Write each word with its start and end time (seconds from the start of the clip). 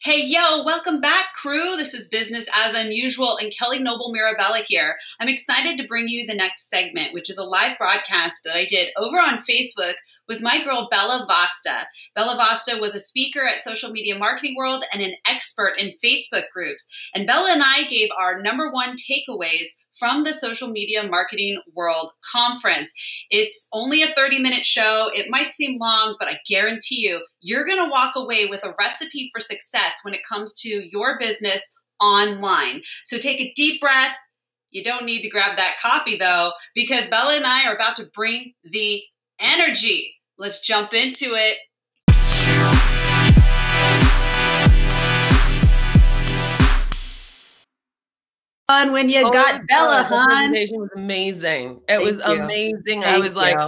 Hey, 0.00 0.24
yo, 0.24 0.62
welcome 0.62 1.00
back, 1.00 1.32
crew. 1.34 1.76
This 1.76 1.92
is 1.92 2.06
Business 2.06 2.46
as 2.54 2.72
Unusual 2.72 3.36
and 3.36 3.52
Kelly 3.52 3.80
Noble 3.80 4.12
Mirabella 4.12 4.60
here. 4.64 4.96
I'm 5.18 5.28
excited 5.28 5.76
to 5.76 5.88
bring 5.88 6.06
you 6.06 6.24
the 6.24 6.36
next 6.36 6.70
segment, 6.70 7.12
which 7.12 7.28
is 7.28 7.36
a 7.36 7.42
live 7.42 7.76
broadcast 7.78 8.36
that 8.44 8.54
I 8.54 8.64
did 8.64 8.92
over 8.96 9.16
on 9.16 9.38
Facebook 9.38 9.94
with 10.28 10.40
my 10.40 10.62
girl 10.62 10.86
Bella 10.88 11.26
Vasta. 11.26 11.88
Bella 12.14 12.36
Vasta 12.36 12.78
was 12.80 12.94
a 12.94 13.00
speaker 13.00 13.44
at 13.44 13.58
Social 13.58 13.90
Media 13.90 14.16
Marketing 14.16 14.54
World 14.56 14.84
and 14.94 15.02
an 15.02 15.14
expert 15.28 15.74
in 15.80 15.90
Facebook 16.02 16.44
groups. 16.54 16.88
And 17.12 17.26
Bella 17.26 17.50
and 17.50 17.62
I 17.64 17.82
gave 17.90 18.10
our 18.16 18.40
number 18.40 18.70
one 18.70 18.94
takeaways 18.94 19.70
from 19.98 20.24
the 20.24 20.32
Social 20.32 20.68
Media 20.68 21.06
Marketing 21.08 21.60
World 21.74 22.12
Conference. 22.32 22.92
It's 23.30 23.68
only 23.72 24.02
a 24.02 24.08
30 24.08 24.40
minute 24.40 24.64
show. 24.64 25.10
It 25.14 25.26
might 25.28 25.50
seem 25.50 25.78
long, 25.78 26.16
but 26.18 26.28
I 26.28 26.38
guarantee 26.48 27.00
you, 27.00 27.24
you're 27.40 27.66
going 27.66 27.84
to 27.84 27.90
walk 27.90 28.14
away 28.16 28.46
with 28.46 28.64
a 28.64 28.74
recipe 28.78 29.30
for 29.34 29.40
success 29.40 30.00
when 30.02 30.14
it 30.14 30.20
comes 30.28 30.54
to 30.60 30.68
your 30.68 31.18
business 31.18 31.72
online. 32.00 32.82
So 33.04 33.18
take 33.18 33.40
a 33.40 33.52
deep 33.54 33.80
breath. 33.80 34.14
You 34.70 34.84
don't 34.84 35.06
need 35.06 35.22
to 35.22 35.30
grab 35.30 35.56
that 35.56 35.78
coffee 35.82 36.16
though, 36.16 36.52
because 36.74 37.06
Bella 37.06 37.36
and 37.36 37.46
I 37.46 37.66
are 37.66 37.74
about 37.74 37.96
to 37.96 38.10
bring 38.14 38.52
the 38.64 39.02
energy. 39.40 40.14
Let's 40.36 40.60
jump 40.60 40.94
into 40.94 41.34
it. 41.34 41.58
Fun 48.68 48.92
when 48.92 49.08
you 49.08 49.22
oh 49.24 49.30
got 49.30 49.66
Bella, 49.66 50.06
God, 50.08 50.28
hon. 50.28 50.28
presentation 50.28 50.80
was 50.80 50.90
amazing. 50.94 51.80
It 51.88 51.96
Thank 51.96 52.02
was 52.02 52.16
you. 52.16 52.42
amazing. 52.42 53.02
Thank 53.02 53.04
I 53.06 53.18
was 53.18 53.32
you. 53.32 53.38
like, 53.38 53.58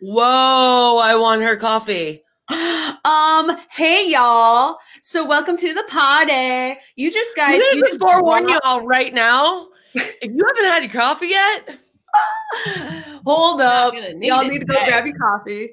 whoa, 0.00 0.98
I 0.98 1.14
want 1.16 1.42
her 1.42 1.56
coffee. 1.56 2.22
um, 2.50 3.56
hey 3.70 4.08
y'all. 4.08 4.76
So 5.02 5.24
welcome 5.24 5.56
to 5.56 5.72
the 5.72 5.84
party. 5.84 6.78
You 6.96 7.10
just 7.10 7.34
guys 7.36 7.62
you 7.72 7.82
just 7.84 7.98
forewarn 7.98 8.48
y'all 8.48 8.86
right 8.86 9.14
now. 9.14 9.68
if 9.94 10.14
you 10.22 10.44
haven't 10.46 10.64
had 10.64 10.82
your 10.82 10.92
coffee 10.92 11.28
yet, 11.28 11.78
Hold 13.24 13.60
up. 13.60 13.94
Y'all 13.94 14.44
need 14.44 14.60
to 14.60 14.64
go 14.64 14.84
grab 14.84 15.06
your 15.06 15.16
coffee. 15.16 15.70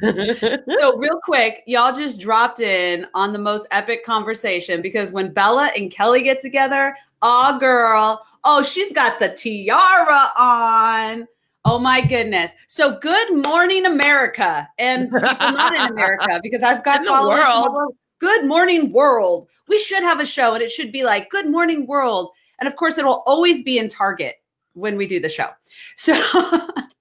so, 0.00 0.96
real 0.98 1.20
quick, 1.22 1.62
y'all 1.66 1.94
just 1.94 2.18
dropped 2.18 2.60
in 2.60 3.06
on 3.14 3.32
the 3.32 3.38
most 3.38 3.66
epic 3.70 4.04
conversation 4.04 4.82
because 4.82 5.12
when 5.12 5.32
Bella 5.32 5.70
and 5.76 5.90
Kelly 5.90 6.22
get 6.22 6.40
together, 6.42 6.96
oh, 7.22 7.58
girl, 7.58 8.24
oh, 8.44 8.62
she's 8.62 8.92
got 8.92 9.18
the 9.18 9.28
tiara 9.28 10.30
on. 10.36 11.26
Oh 11.64 11.78
my 11.78 12.00
goodness. 12.00 12.52
So 12.66 12.98
good 12.98 13.44
morning, 13.44 13.86
America. 13.86 14.68
And 14.78 15.10
people 15.10 15.20
not 15.20 15.74
in 15.74 15.92
America, 15.92 16.40
because 16.42 16.62
I've 16.62 16.82
got 16.84 17.04
followers. 17.04 17.46
World. 17.46 17.94
Good 18.20 18.46
morning, 18.46 18.92
world. 18.92 19.48
We 19.68 19.78
should 19.78 20.02
have 20.02 20.20
a 20.20 20.26
show 20.26 20.54
and 20.54 20.62
it 20.62 20.70
should 20.70 20.90
be 20.90 21.04
like 21.04 21.30
Good 21.30 21.48
Morning 21.48 21.86
World. 21.86 22.30
And 22.58 22.66
of 22.66 22.74
course, 22.74 22.98
it'll 22.98 23.22
always 23.26 23.62
be 23.62 23.78
in 23.78 23.88
Target 23.88 24.36
when 24.78 24.96
we 24.96 25.06
do 25.06 25.20
the 25.20 25.28
show. 25.28 25.48
So 25.96 26.14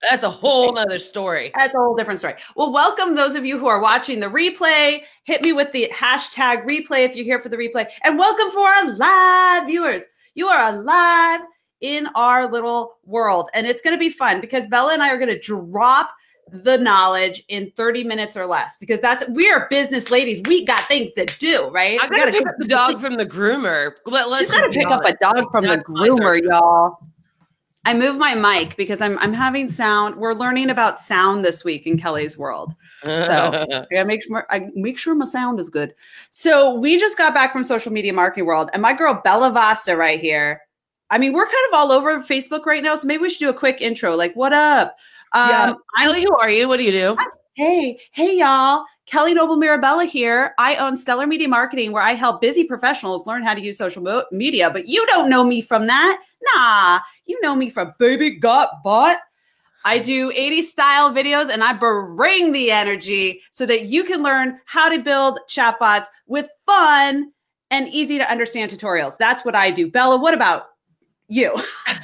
that's 0.10 0.24
a 0.24 0.30
whole 0.30 0.74
nother 0.74 1.00
story. 1.00 1.52
That's 1.56 1.74
a 1.74 1.78
whole 1.78 1.96
different 1.96 2.20
story. 2.20 2.36
Well, 2.56 2.72
welcome 2.72 3.16
those 3.16 3.36
of 3.36 3.46
you 3.46 3.58
who 3.60 3.68
are 3.68 3.82
watching 3.82 4.20
the 4.20 4.28
replay. 4.28 5.02
Hit 5.24 5.42
me 5.42 5.54
with 5.54 5.72
the 5.72 5.92
hashtag 5.94 6.66
replay 6.66 7.04
if 7.06 7.16
you're 7.16 7.26
here 7.26 7.40
for 7.40 7.50
the 7.50 7.58
replay. 7.58 7.88
And 8.04 8.18
welcome 8.18 8.50
for 8.52 8.68
our 8.68 8.96
live 8.96 9.68
viewers. 9.68 10.08
You 10.36 10.48
are 10.48 10.74
alive 10.74 11.42
in 11.82 12.08
our 12.16 12.50
little 12.50 12.98
world. 13.06 13.50
And 13.54 13.68
it's 13.68 13.82
going 13.82 13.96
to 13.96 14.00
be 14.00 14.10
fun 14.10 14.40
because 14.40 14.68
Bella 14.68 14.94
and 14.94 15.04
I 15.04 15.10
are 15.10 15.18
going 15.18 15.30
to 15.30 15.40
drop 15.40 16.12
the 16.52 16.78
knowledge 16.78 17.44
in 17.50 17.72
30 17.76 18.04
minutes 18.04 18.38
or 18.38 18.46
less 18.46 18.78
because 18.78 19.00
that's 19.02 19.28
we 19.30 19.50
are 19.50 19.68
business 19.70 20.10
ladies. 20.10 20.42
We 20.46 20.66
got 20.66 20.88
things 20.88 21.12
to 21.14 21.26
do, 21.26 21.70
right? 21.70 22.00
I 22.02 22.08
gotta, 22.08 22.32
pick 22.32 22.48
up 22.48 22.56
the 22.58 22.68
dog 22.68 23.00
from 23.02 23.18
the 23.18 23.26
groomer. 23.26 23.94
Let, 24.06 24.34
She's 24.36 24.52
gotta 24.52 24.72
pick 24.72 24.88
up 24.88 25.04
a 25.06 25.14
dog 25.22 25.52
from 25.52 25.66
the 25.66 25.78
groomer, 25.80 26.42
y'all. 26.42 27.00
I 27.86 27.94
move 27.94 28.18
my 28.18 28.36
mic 28.36 28.76
because 28.76 29.02
I'm 29.02 29.18
I'm 29.20 29.34
having 29.34 29.70
sound. 29.70 30.16
We're 30.16 30.34
learning 30.34 30.70
about 30.70 31.00
sound 31.00 31.46
this 31.46 31.64
week 31.64 31.88
in 31.88 31.98
Kelly's 31.98 32.38
world. 32.38 32.74
So 33.04 33.66
yeah, 33.92 34.04
make 34.04 34.24
sure 34.24 34.46
I 34.50 34.70
make 34.76 34.98
sure 34.98 35.16
my 35.16 35.26
sound 35.26 35.60
is 35.60 35.70
good. 35.70 35.94
So 36.32 36.78
we 36.78 37.00
just 37.00 37.18
got 37.18 37.34
back 37.34 37.54
from 37.54 37.64
social 37.64 37.92
media 37.92 38.14
marketing 38.14 38.46
world, 38.46 38.70
and 38.74 38.82
my 38.82 38.94
girl 38.94 39.22
Bella 39.24 39.52
Vasta 39.52 39.96
right 39.96 40.20
here. 40.20 40.62
I 41.10 41.18
mean, 41.18 41.32
we're 41.32 41.46
kind 41.46 41.56
of 41.70 41.76
all 41.76 41.92
over 41.94 42.20
Facebook 42.20 42.66
right 42.66 42.84
now, 42.84 42.96
so 42.96 43.08
maybe 43.08 43.22
we 43.22 43.30
should 43.30 43.40
do 43.40 43.50
a 43.50 43.54
quick 43.54 43.80
intro. 43.80 44.16
Like, 44.16 44.36
what 44.36 44.52
up? 44.52 44.98
Um, 45.32 45.50
yeah. 45.50 45.74
Kelly, 45.98 46.24
who 46.24 46.36
are 46.36 46.50
you? 46.50 46.68
What 46.68 46.78
do 46.78 46.84
you 46.84 46.92
do? 46.92 47.16
I'm, 47.18 47.30
hey, 47.56 48.00
hey, 48.12 48.38
y'all. 48.38 48.84
Kelly 49.08 49.34
Noble 49.34 49.56
Mirabella 49.56 50.04
here. 50.04 50.54
I 50.58 50.76
own 50.76 50.98
Stellar 50.98 51.26
Media 51.26 51.48
Marketing, 51.48 51.94
where 51.94 52.04
I 52.04 52.12
help 52.12 52.42
busy 52.42 52.66
professionals 52.66 53.26
learn 53.26 53.42
how 53.42 53.54
to 53.54 53.62
use 53.62 53.78
social 53.78 54.04
mo- 54.04 54.26
media. 54.32 54.70
But 54.70 54.88
you 54.88 55.06
don't 55.08 55.30
know 55.30 55.46
me 55.46 55.62
from 55.62 55.88
that. 55.88 56.22
Nah, 56.54 57.00
you 57.26 57.40
know 57.42 57.56
me 57.56 57.70
from 57.70 57.94
Baby 58.00 58.32
Got 58.32 58.84
Bot. 58.84 59.18
I 59.86 60.00
do 60.00 60.30
80 60.36 60.62
style 60.64 61.14
videos 61.14 61.50
and 61.50 61.64
I 61.64 61.72
bring 61.72 62.52
the 62.52 62.70
energy 62.70 63.42
so 63.52 63.66
that 63.66 63.86
you 63.86 64.04
can 64.04 64.22
learn 64.22 64.60
how 64.66 64.90
to 64.90 65.00
build 65.00 65.40
chatbots 65.50 66.08
with 66.26 66.50
fun 66.66 67.32
and 67.72 67.88
easy 67.88 68.18
to 68.18 68.30
understand 68.30 68.70
tutorials. 68.70 69.18
That's 69.18 69.46
what 69.46 69.56
I 69.56 69.72
do. 69.72 69.90
Bella, 69.90 70.18
what 70.18 70.34
about 70.34 70.66
you. 71.28 71.54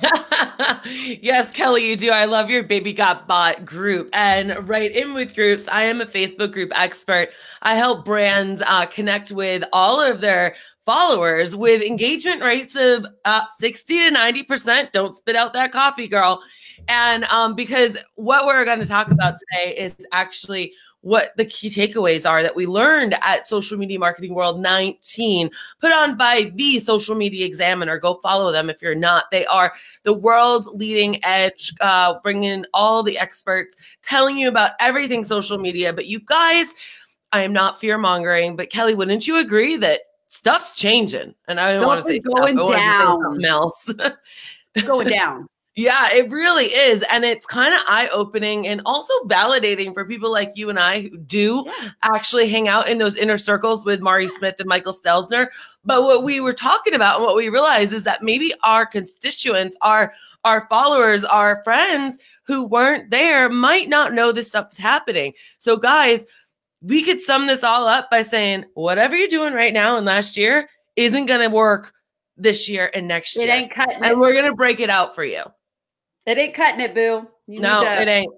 yes, 0.85 1.51
Kelly, 1.53 1.89
you 1.89 1.95
do. 1.95 2.11
I 2.11 2.25
love 2.25 2.49
your 2.49 2.63
Baby 2.63 2.93
Got 2.93 3.27
Bot 3.27 3.65
group. 3.65 4.09
And 4.13 4.67
right 4.67 4.91
in 4.91 5.13
with 5.13 5.35
groups, 5.35 5.67
I 5.67 5.83
am 5.83 6.01
a 6.01 6.05
Facebook 6.05 6.51
group 6.51 6.71
expert. 6.75 7.29
I 7.61 7.75
help 7.75 8.05
brands 8.05 8.61
uh, 8.65 8.85
connect 8.87 9.31
with 9.31 9.63
all 9.71 10.01
of 10.01 10.21
their 10.21 10.55
followers 10.85 11.55
with 11.55 11.81
engagement 11.81 12.41
rates 12.41 12.75
of 12.75 13.05
uh, 13.25 13.45
60 13.59 14.09
to 14.09 14.15
90%. 14.15 14.91
Don't 14.91 15.15
spit 15.15 15.35
out 15.35 15.53
that 15.53 15.71
coffee, 15.71 16.07
girl. 16.07 16.41
And 16.89 17.23
um, 17.25 17.55
because 17.55 17.97
what 18.15 18.45
we're 18.45 18.65
going 18.65 18.79
to 18.79 18.85
talk 18.85 19.09
about 19.09 19.35
today 19.39 19.77
is 19.77 19.95
actually 20.11 20.73
what 21.03 21.33
the 21.35 21.43
key 21.43 21.69
takeaways 21.69 22.27
are 22.27 22.41
that 22.41 22.55
we 22.55 22.65
learned 22.65 23.13
at 23.21 23.45
Social 23.45 23.77
Media 23.77 23.99
Marketing 23.99 24.33
World 24.33 24.61
19, 24.61 25.49
put 25.81 25.91
on 25.91 26.15
by 26.15 26.51
the 26.55 26.79
Social 26.79 27.13
Media 27.13 27.45
Examiner. 27.45 27.99
Go 27.99 28.21
follow 28.23 28.53
them 28.53 28.69
if 28.69 28.81
you're 28.81 28.95
not. 28.95 29.25
They 29.29 29.45
are 29.47 29.73
the 30.03 30.13
world's 30.13 30.67
leading 30.67 31.23
edge, 31.25 31.73
uh, 31.81 32.15
bringing 32.23 32.43
in 32.43 32.65
all 32.73 33.03
the 33.03 33.19
experts, 33.19 33.75
telling 34.01 34.37
you 34.37 34.47
about 34.47 34.71
everything 34.79 35.25
social 35.25 35.57
media. 35.57 35.91
But 35.91 36.05
you 36.05 36.21
guys, 36.21 36.67
I 37.33 37.41
am 37.41 37.51
not 37.51 37.81
fear 37.81 37.97
mongering, 37.97 38.55
but 38.55 38.69
Kelly, 38.69 38.95
wouldn't 38.95 39.27
you 39.27 39.39
agree 39.39 39.75
that 39.77 40.01
stuff's 40.29 40.73
changing? 40.73 41.35
And 41.49 41.59
I 41.59 41.77
don't 41.77 41.85
want 41.85 42.01
to 42.01 42.07
say 42.07 42.19
going 42.19 42.55
stuff, 42.55 42.71
down. 42.71 43.21
something 43.21 43.45
else. 43.45 43.93
going 44.85 45.09
down. 45.09 45.49
Yeah, 45.75 46.13
it 46.13 46.29
really 46.29 46.65
is. 46.67 47.03
And 47.09 47.25
it's 47.25 47.47
kind 47.47 47.73
of 47.73 47.81
eye 47.87 48.07
opening 48.11 48.67
and 48.67 48.81
also 48.85 49.13
validating 49.25 49.91
for 49.91 50.05
people 50.05 50.31
like 50.31 50.51
you 50.53 50.69
and 50.69 50.79
I 50.79 51.01
who 51.01 51.17
do 51.17 51.63
yeah. 51.65 51.89
actually 52.03 52.47
hang 52.47 52.67
out 52.67 52.87
in 52.87 52.99
those 52.99 53.15
inner 53.15 53.39
circles 53.39 53.83
with 53.83 53.99
Mari 53.99 54.27
Smith 54.27 54.55
and 54.59 54.67
Michael 54.67 54.93
Stelzner. 54.93 55.47
But 55.83 56.03
what 56.03 56.23
we 56.23 56.39
were 56.39 56.53
talking 56.53 56.93
about 56.93 57.17
and 57.17 57.25
what 57.25 57.35
we 57.35 57.49
realized 57.49 57.91
is 57.91 58.03
that 58.03 58.21
maybe 58.21 58.53
our 58.61 58.85
constituents, 58.85 59.75
our 59.81 60.13
our 60.45 60.67
followers, 60.69 61.23
our 61.23 61.63
friends 61.63 62.19
who 62.43 62.63
weren't 62.63 63.09
there 63.09 63.49
might 63.49 63.89
not 63.89 64.13
know 64.13 64.31
this 64.31 64.49
stuff's 64.49 64.77
happening. 64.77 65.33
So 65.57 65.77
guys, 65.77 66.25
we 66.81 67.03
could 67.03 67.19
sum 67.19 67.47
this 67.47 67.63
all 67.63 67.87
up 67.87 68.11
by 68.11 68.21
saying 68.21 68.65
whatever 68.75 69.17
you're 69.17 69.27
doing 69.27 69.53
right 69.53 69.73
now 69.73 69.97
and 69.97 70.05
last 70.05 70.37
year 70.37 70.69
isn't 70.95 71.25
going 71.25 71.49
to 71.49 71.55
work 71.55 71.93
this 72.37 72.69
year 72.69 72.91
and 72.93 73.07
next 73.07 73.35
year. 73.35 73.47
It 73.47 73.51
ain't 73.51 73.71
cutting 73.71 73.95
and 73.95 74.05
it. 74.05 74.17
we're 74.17 74.33
going 74.33 74.45
to 74.45 74.55
break 74.55 74.79
it 74.79 74.89
out 74.89 75.15
for 75.15 75.23
you. 75.23 75.43
It 76.25 76.37
ain't 76.37 76.53
cutting 76.53 76.81
it, 76.81 76.93
boo. 76.93 77.27
You 77.47 77.59
no, 77.59 77.83
it 77.83 78.07
ain't. 78.07 78.33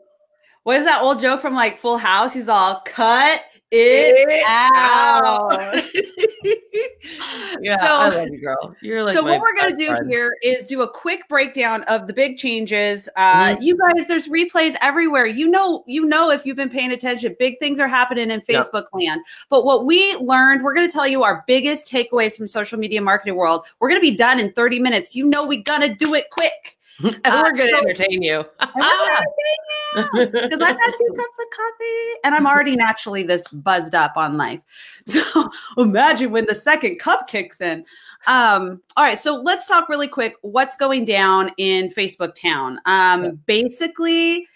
What 0.64 0.78
is 0.78 0.86
that 0.86 1.02
old 1.04 1.20
joke 1.20 1.42
from 1.42 1.54
like 1.54 1.78
Full 1.78 1.98
House? 1.98 2.34
He's 2.34 2.50
all 2.50 2.82
cut 2.86 3.42
it, 3.72 4.28
it 4.30 4.44
out. 4.48 5.52
out. 5.54 5.76
yeah, 7.62 7.78
so, 7.78 7.86
I 7.86 8.10
love 8.10 8.30
you, 8.30 8.40
girl. 8.40 8.76
You're 8.82 9.04
like 9.04 9.16
so. 9.16 9.24
What 9.24 9.40
we're 9.40 9.56
gonna 9.56 9.78
do 9.78 9.88
friend. 9.88 10.10
here 10.10 10.30
is 10.44 10.66
do 10.66 10.82
a 10.82 10.90
quick 10.90 11.28
breakdown 11.28 11.84
of 11.84 12.08
the 12.08 12.14
big 12.14 12.38
changes. 12.38 13.10
Uh, 13.16 13.50
mm-hmm. 13.50 13.62
You 13.62 13.78
guys, 13.78 14.08
there's 14.08 14.28
replays 14.28 14.76
everywhere. 14.82 15.26
You 15.26 15.48
know, 15.48 15.84
you 15.88 16.06
know 16.06 16.32
if 16.32 16.46
you've 16.46 16.58
been 16.58 16.70
paying 16.70 16.92
attention, 16.92 17.36
big 17.38 17.60
things 17.60 17.80
are 17.80 17.88
happening 17.88 18.32
in 18.32 18.42
Facebook 18.42 18.86
yep. 18.86 18.90
land. 18.94 19.22
But 19.50 19.66
what 19.66 19.86
we 19.86 20.16
learned, 20.16 20.64
we're 20.64 20.74
gonna 20.74 20.90
tell 20.90 21.08
you 21.08 21.24
our 21.24 21.44
biggest 21.48 21.92
takeaways 21.92 22.38
from 22.38 22.48
social 22.48 22.80
media 22.80 23.02
marketing 23.02 23.36
world. 23.36 23.66
We're 23.80 23.90
gonna 23.90 24.02
be 24.02 24.16
done 24.16 24.40
in 24.40 24.52
30 24.54 24.80
minutes. 24.80 25.16
You 25.16 25.28
know, 25.28 25.46
we 25.46 25.58
gonna 25.58 25.94
do 25.94 26.14
it 26.14 26.30
quick. 26.32 26.78
And 27.04 27.16
uh, 27.26 27.44
we're 27.46 27.54
going 27.56 27.70
to 27.70 27.76
so, 27.76 27.80
entertain 27.80 28.22
you. 28.22 28.46
Because 28.60 30.10
I've 30.62 30.80
had 30.80 30.94
two 30.98 31.14
cups 31.16 31.40
of 31.40 31.46
coffee 31.56 32.20
and 32.24 32.36
I'm 32.36 32.48
already 32.48 32.76
naturally 32.76 33.24
this 33.24 33.48
buzzed 33.48 33.96
up 33.96 34.14
on 34.16 34.38
life. 34.38 34.62
So 35.08 35.50
imagine 35.78 36.32
when 36.32 36.48
the 36.48 36.56
second 36.56 36.98
cup 36.98 37.28
kicks 37.28 37.62
in. 37.62 37.86
Um, 38.26 38.82
all 38.98 39.04
right, 39.04 39.20
so 39.20 39.40
let's 39.40 39.68
talk 39.68 39.88
really 39.88 40.08
quick. 40.08 40.34
What's 40.42 40.76
going 40.76 41.06
down 41.06 41.52
in 41.58 41.92
Facebook 41.92 42.34
Town? 42.34 42.80
Um, 42.86 43.24
yeah. 43.24 43.32
Basically, 43.46 44.48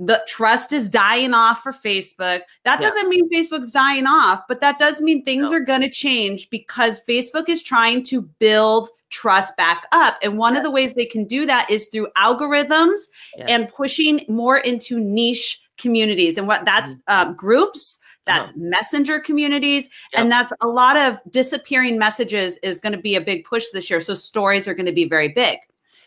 the 0.00 0.20
trust 0.26 0.72
is 0.72 0.90
dying 0.90 1.34
off 1.34 1.62
for 1.62 1.72
Facebook. 1.72 2.40
That 2.64 2.80
Yeah. 2.80 2.88
doesn't 2.88 3.08
mean 3.08 3.30
Facebook's 3.30 3.70
dying 3.70 4.06
off, 4.08 4.42
but 4.48 4.60
that 4.60 4.80
does 4.80 5.00
mean 5.00 5.24
things 5.24 5.50
No. 5.52 5.58
are 5.58 5.60
going 5.60 5.82
to 5.82 5.90
change 5.90 6.50
because 6.50 7.00
Facebook 7.04 7.48
is 7.48 7.62
trying 7.62 8.02
to 8.04 8.22
build 8.22 8.88
trust 9.12 9.56
back 9.56 9.86
up. 9.92 10.18
And 10.22 10.38
one 10.38 10.56
of 10.56 10.62
the 10.64 10.70
ways 10.70 10.94
they 10.94 11.06
can 11.06 11.24
do 11.24 11.46
that 11.46 11.70
is 11.70 11.86
through 11.86 12.08
algorithms 12.16 12.98
Yes. 13.36 13.48
and 13.48 13.68
pushing 13.68 14.24
more 14.28 14.58
into 14.58 14.98
niche 14.98 15.60
communities. 15.78 16.36
And 16.38 16.48
what 16.48 16.64
that's 16.64 16.96
um, 17.08 17.34
groups, 17.36 17.98
that's 18.24 18.52
messenger 18.56 19.20
communities, 19.20 19.88
Yep. 20.12 20.22
and 20.22 20.32
that's 20.32 20.52
a 20.60 20.68
lot 20.68 20.96
of 20.96 21.20
disappearing 21.30 21.98
messages 21.98 22.58
is 22.62 22.80
going 22.80 22.92
to 22.92 22.98
be 22.98 23.14
a 23.14 23.20
big 23.20 23.44
push 23.44 23.64
this 23.72 23.88
year. 23.90 24.00
So 24.00 24.14
stories 24.14 24.66
are 24.66 24.74
going 24.74 24.86
to 24.86 24.92
be 24.92 25.04
very 25.08 25.28
big. 25.28 25.58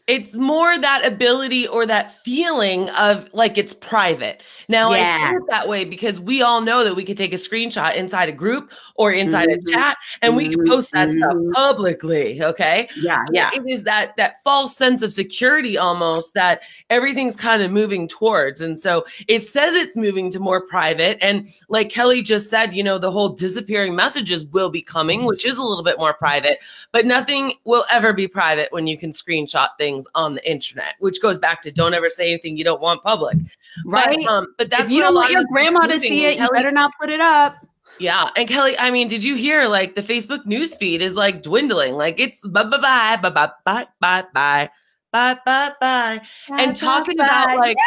It's 0.08 0.36
more 0.36 0.78
that 0.78 1.04
ability 1.04 1.68
or 1.68 1.86
that 1.88 2.12
feeling 2.24 2.90
of 2.92 3.28
like 3.34 3.58
it's 3.58 3.74
private. 3.74 4.44
Now 4.68 4.92
I 4.92 4.98
Yeah. 4.98 5.30
say 5.30 5.36
it 5.36 5.42
that 5.50 5.68
way 5.68 5.84
because 5.84 6.22
we 6.22 6.44
all 6.44 6.62
know 6.62 6.84
that 6.84 6.96
we 6.96 7.04
could 7.04 7.18
take 7.18 7.34
a 7.34 7.38
screenshot 7.38 7.96
inside 7.96 8.30
a 8.30 8.32
group 8.32 8.72
or 8.96 9.12
inside 9.12 9.50
Mhm. 9.50 9.68
a 9.68 9.72
chat 9.72 9.98
and 10.22 10.36
we 10.36 10.50
can 10.50 10.64
post 10.68 10.92
that 10.92 11.12
stuff 11.12 11.34
Mhm. 11.34 11.52
publicly. 11.54 12.44
Okay. 12.44 12.88
Yeah, 13.02 13.24
yeah. 13.32 13.50
It 13.56 13.64
is 13.68 13.82
that 13.84 14.16
that 14.18 14.44
false 14.44 14.78
sense 14.78 15.02
of 15.02 15.12
security 15.12 15.76
almost 15.76 16.36
that 16.36 16.62
everything's 16.92 17.36
kind 17.36 17.64
of 17.64 17.72
moving 17.72 18.08
towards. 18.08 18.62
And 18.62 18.78
so 18.78 19.06
it 19.28 19.44
says 19.44 19.74
it's 19.74 19.96
moving 19.96 20.30
to 20.32 20.40
more 20.40 20.62
private. 20.62 21.18
And 21.20 21.48
like 21.68 21.90
Kelly 21.90 22.22
just 22.22 22.52
said, 22.52 22.76
you 22.76 22.84
know, 22.84 23.00
the 23.00 23.10
whole 23.12 23.30
disappearing 23.30 23.96
messages 23.96 24.46
will 24.46 24.70
be 24.70 24.84
coming, 24.84 25.26
which 25.26 25.46
is 25.46 25.58
a 25.58 25.64
little 25.64 25.84
bit 25.84 25.98
more 25.98 26.14
private, 26.14 26.60
but 26.92 27.08
nothing 27.08 27.54
will 27.64 27.86
ever 27.92 28.14
be 28.14 28.28
private 28.28 28.72
when 28.72 28.86
you 28.86 28.98
can 29.00 29.12
screenshot 29.12 29.70
things 29.80 29.95
on 30.16 30.36
the 30.36 30.50
internet, 30.50 30.96
which 31.00 31.22
goes 31.22 31.38
back 31.38 31.62
to 31.64 31.72
don't 31.72 31.94
ever 31.94 32.10
say 32.10 32.32
anything 32.32 32.58
you 32.58 32.64
don't 32.64 32.82
want 32.82 33.04
public. 33.04 33.38
Right. 33.86 34.18
But, 34.18 34.32
um, 34.32 34.48
but 34.58 34.70
that's 34.70 34.84
if 34.86 34.92
you 34.92 35.02
don't 35.02 35.16
want 35.16 35.32
your 35.32 35.46
grandma 35.52 35.88
to 35.88 36.00
see 36.00 36.26
it, 36.26 36.40
you 36.40 36.50
better 36.52 36.72
not 36.72 36.92
put 37.00 37.10
it 37.10 37.22
up. 37.22 37.56
yeah. 38.00 38.30
And 38.36 38.48
Kelly, 38.48 38.78
I 38.78 38.92
mean, 38.92 39.08
did 39.08 39.24
you 39.24 39.36
hear 39.36 39.68
like 39.68 39.96
the 39.96 40.02
Facebook 40.02 40.46
news 40.46 40.76
feed 40.76 41.02
is 41.02 41.16
like 41.16 41.42
dwindling? 41.42 41.96
Like 41.96 42.20
it's 42.20 42.40
bye 42.42 42.64
bye 42.64 42.78
bye 42.78 43.18
bye 43.22 43.30
bye 43.30 43.52
bye 43.66 43.88
bye 44.00 44.24
bye 44.34 44.70
bye 45.16 45.38
bye 45.46 45.72
bye. 45.80 46.22
And 46.50 46.76
talking 46.76 47.18
about 47.18 47.56
like 47.58 47.78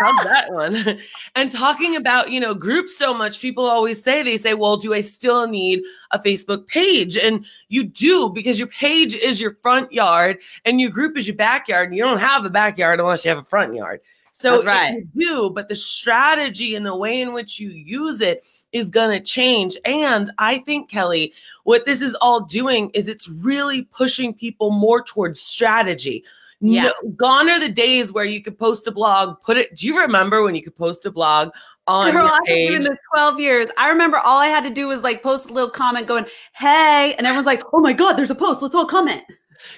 how's 0.00 0.24
that 0.24 0.52
one? 0.52 0.98
and 1.34 1.50
talking 1.50 1.96
about, 1.96 2.30
you 2.30 2.40
know, 2.40 2.54
groups 2.54 2.96
so 2.96 3.14
much, 3.14 3.40
people 3.40 3.64
always 3.64 4.02
say, 4.02 4.22
they 4.22 4.36
say, 4.36 4.54
well, 4.54 4.76
do 4.76 4.92
I 4.92 5.00
still 5.00 5.46
need 5.46 5.82
a 6.10 6.18
Facebook 6.18 6.66
page? 6.66 7.16
And 7.16 7.44
you 7.68 7.84
do 7.84 8.30
because 8.30 8.58
your 8.58 8.68
page 8.68 9.14
is 9.14 9.40
your 9.40 9.56
front 9.62 9.92
yard 9.92 10.38
and 10.64 10.80
your 10.80 10.90
group 10.90 11.16
is 11.16 11.26
your 11.26 11.36
backyard. 11.36 11.88
And 11.88 11.96
you 11.96 12.02
don't 12.02 12.18
have 12.18 12.44
a 12.44 12.50
backyard 12.50 13.00
unless 13.00 13.24
you 13.24 13.28
have 13.28 13.38
a 13.38 13.44
front 13.44 13.74
yard. 13.74 14.00
So 14.34 14.62
That's 14.62 14.64
right. 14.64 14.94
you 15.14 15.26
do, 15.26 15.50
but 15.50 15.68
the 15.68 15.76
strategy 15.76 16.74
and 16.74 16.86
the 16.86 16.96
way 16.96 17.20
in 17.20 17.34
which 17.34 17.60
you 17.60 17.68
use 17.68 18.22
it 18.22 18.48
is 18.72 18.88
going 18.88 19.10
to 19.10 19.22
change. 19.22 19.76
And 19.84 20.32
I 20.38 20.58
think, 20.58 20.88
Kelly, 20.90 21.34
what 21.64 21.84
this 21.84 22.00
is 22.00 22.14
all 22.14 22.40
doing 22.40 22.90
is 22.94 23.08
it's 23.08 23.28
really 23.28 23.82
pushing 23.82 24.32
people 24.32 24.70
more 24.70 25.02
towards 25.02 25.38
strategy. 25.38 26.24
Yeah. 26.62 26.84
No, 27.02 27.10
gone 27.10 27.50
are 27.50 27.58
the 27.58 27.68
days 27.68 28.12
where 28.12 28.24
you 28.24 28.40
could 28.40 28.56
post 28.56 28.86
a 28.86 28.92
blog, 28.92 29.40
put 29.40 29.56
it. 29.56 29.76
Do 29.76 29.86
you 29.86 29.98
remember 29.98 30.42
when 30.44 30.54
you 30.54 30.62
could 30.62 30.76
post 30.76 31.04
a 31.06 31.10
blog 31.10 31.50
on 31.88 32.12
Girl, 32.12 32.24
your 32.24 32.32
I've 32.32 32.46
been 32.46 32.82
this 32.82 32.98
12 33.12 33.40
years. 33.40 33.68
I 33.76 33.88
remember 33.88 34.18
all 34.18 34.38
I 34.38 34.46
had 34.46 34.62
to 34.62 34.70
do 34.70 34.86
was 34.86 35.02
like 35.02 35.22
post 35.22 35.50
a 35.50 35.52
little 35.52 35.68
comment 35.70 36.06
going, 36.06 36.24
hey, 36.52 37.14
and 37.18 37.26
everyone's 37.26 37.46
like, 37.46 37.62
oh 37.72 37.80
my 37.80 37.92
God, 37.92 38.12
there's 38.14 38.30
a 38.30 38.36
post. 38.36 38.62
Let's 38.62 38.76
all 38.76 38.86
comment. 38.86 39.22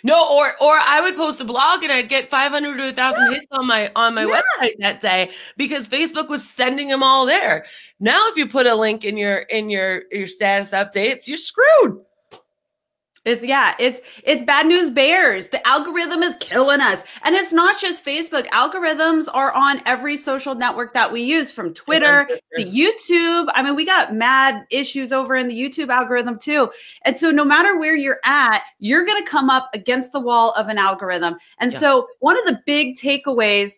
No, 0.02 0.26
or 0.30 0.52
or 0.60 0.76
I 0.78 1.00
would 1.00 1.16
post 1.16 1.40
a 1.40 1.44
blog 1.44 1.82
and 1.82 1.92
I'd 1.92 2.08
get 2.08 2.28
500 2.30 2.76
to 2.76 2.84
1000 2.84 3.32
hits 3.32 3.46
on 3.50 3.66
my 3.66 3.90
on 3.96 4.14
my 4.14 4.26
Yeah. 4.26 4.40
website 4.60 4.78
that 4.78 5.00
day 5.00 5.30
because 5.56 5.88
Facebook 5.88 6.28
was 6.28 6.46
sending 6.46 6.88
them 6.88 7.02
all 7.02 7.26
there. 7.26 7.66
Now 8.00 8.28
if 8.28 8.36
you 8.36 8.46
put 8.46 8.66
a 8.66 8.74
link 8.74 9.04
in 9.04 9.16
your 9.16 9.38
in 9.38 9.70
your 9.70 10.04
your 10.10 10.26
status 10.26 10.70
updates, 10.70 11.26
you're 11.28 11.36
screwed. 11.38 12.00
It's 13.24 13.42
yeah, 13.42 13.74
it's 13.78 14.02
it's 14.24 14.42
bad 14.42 14.66
news 14.66 14.90
bears. 14.90 15.48
The 15.48 15.66
algorithm 15.66 16.22
is 16.22 16.34
killing 16.40 16.80
us. 16.80 17.04
And 17.24 17.34
it's 17.34 17.54
not 17.54 17.80
just 17.80 18.04
Facebook. 18.04 18.46
Algorithms 18.48 19.28
are 19.32 19.52
on 19.52 19.80
every 19.86 20.16
social 20.18 20.54
network 20.54 20.92
that 20.92 21.10
we 21.10 21.22
use 21.22 21.50
from 21.50 21.72
Twitter 21.72 22.28
to 22.58 22.64
YouTube. 22.64 23.48
I 23.54 23.62
mean, 23.62 23.74
we 23.76 23.86
got 23.86 24.14
mad 24.14 24.66
issues 24.70 25.10
over 25.10 25.34
in 25.36 25.48
the 25.48 25.58
YouTube 25.58 25.88
algorithm 25.88 26.38
too. 26.38 26.70
And 27.02 27.16
so 27.16 27.30
no 27.30 27.46
matter 27.46 27.78
where 27.78 27.96
you're 27.96 28.20
at, 28.24 28.62
you're 28.78 29.06
going 29.06 29.22
to 29.24 29.30
come 29.30 29.48
up 29.48 29.70
against 29.72 30.12
the 30.12 30.20
wall 30.20 30.52
of 30.58 30.68
an 30.68 30.76
algorithm. 30.76 31.36
And 31.60 31.72
Yeah. 31.72 31.78
so 31.78 32.08
one 32.20 32.38
of 32.38 32.44
the 32.44 32.60
big 32.66 32.96
takeaways 32.96 33.72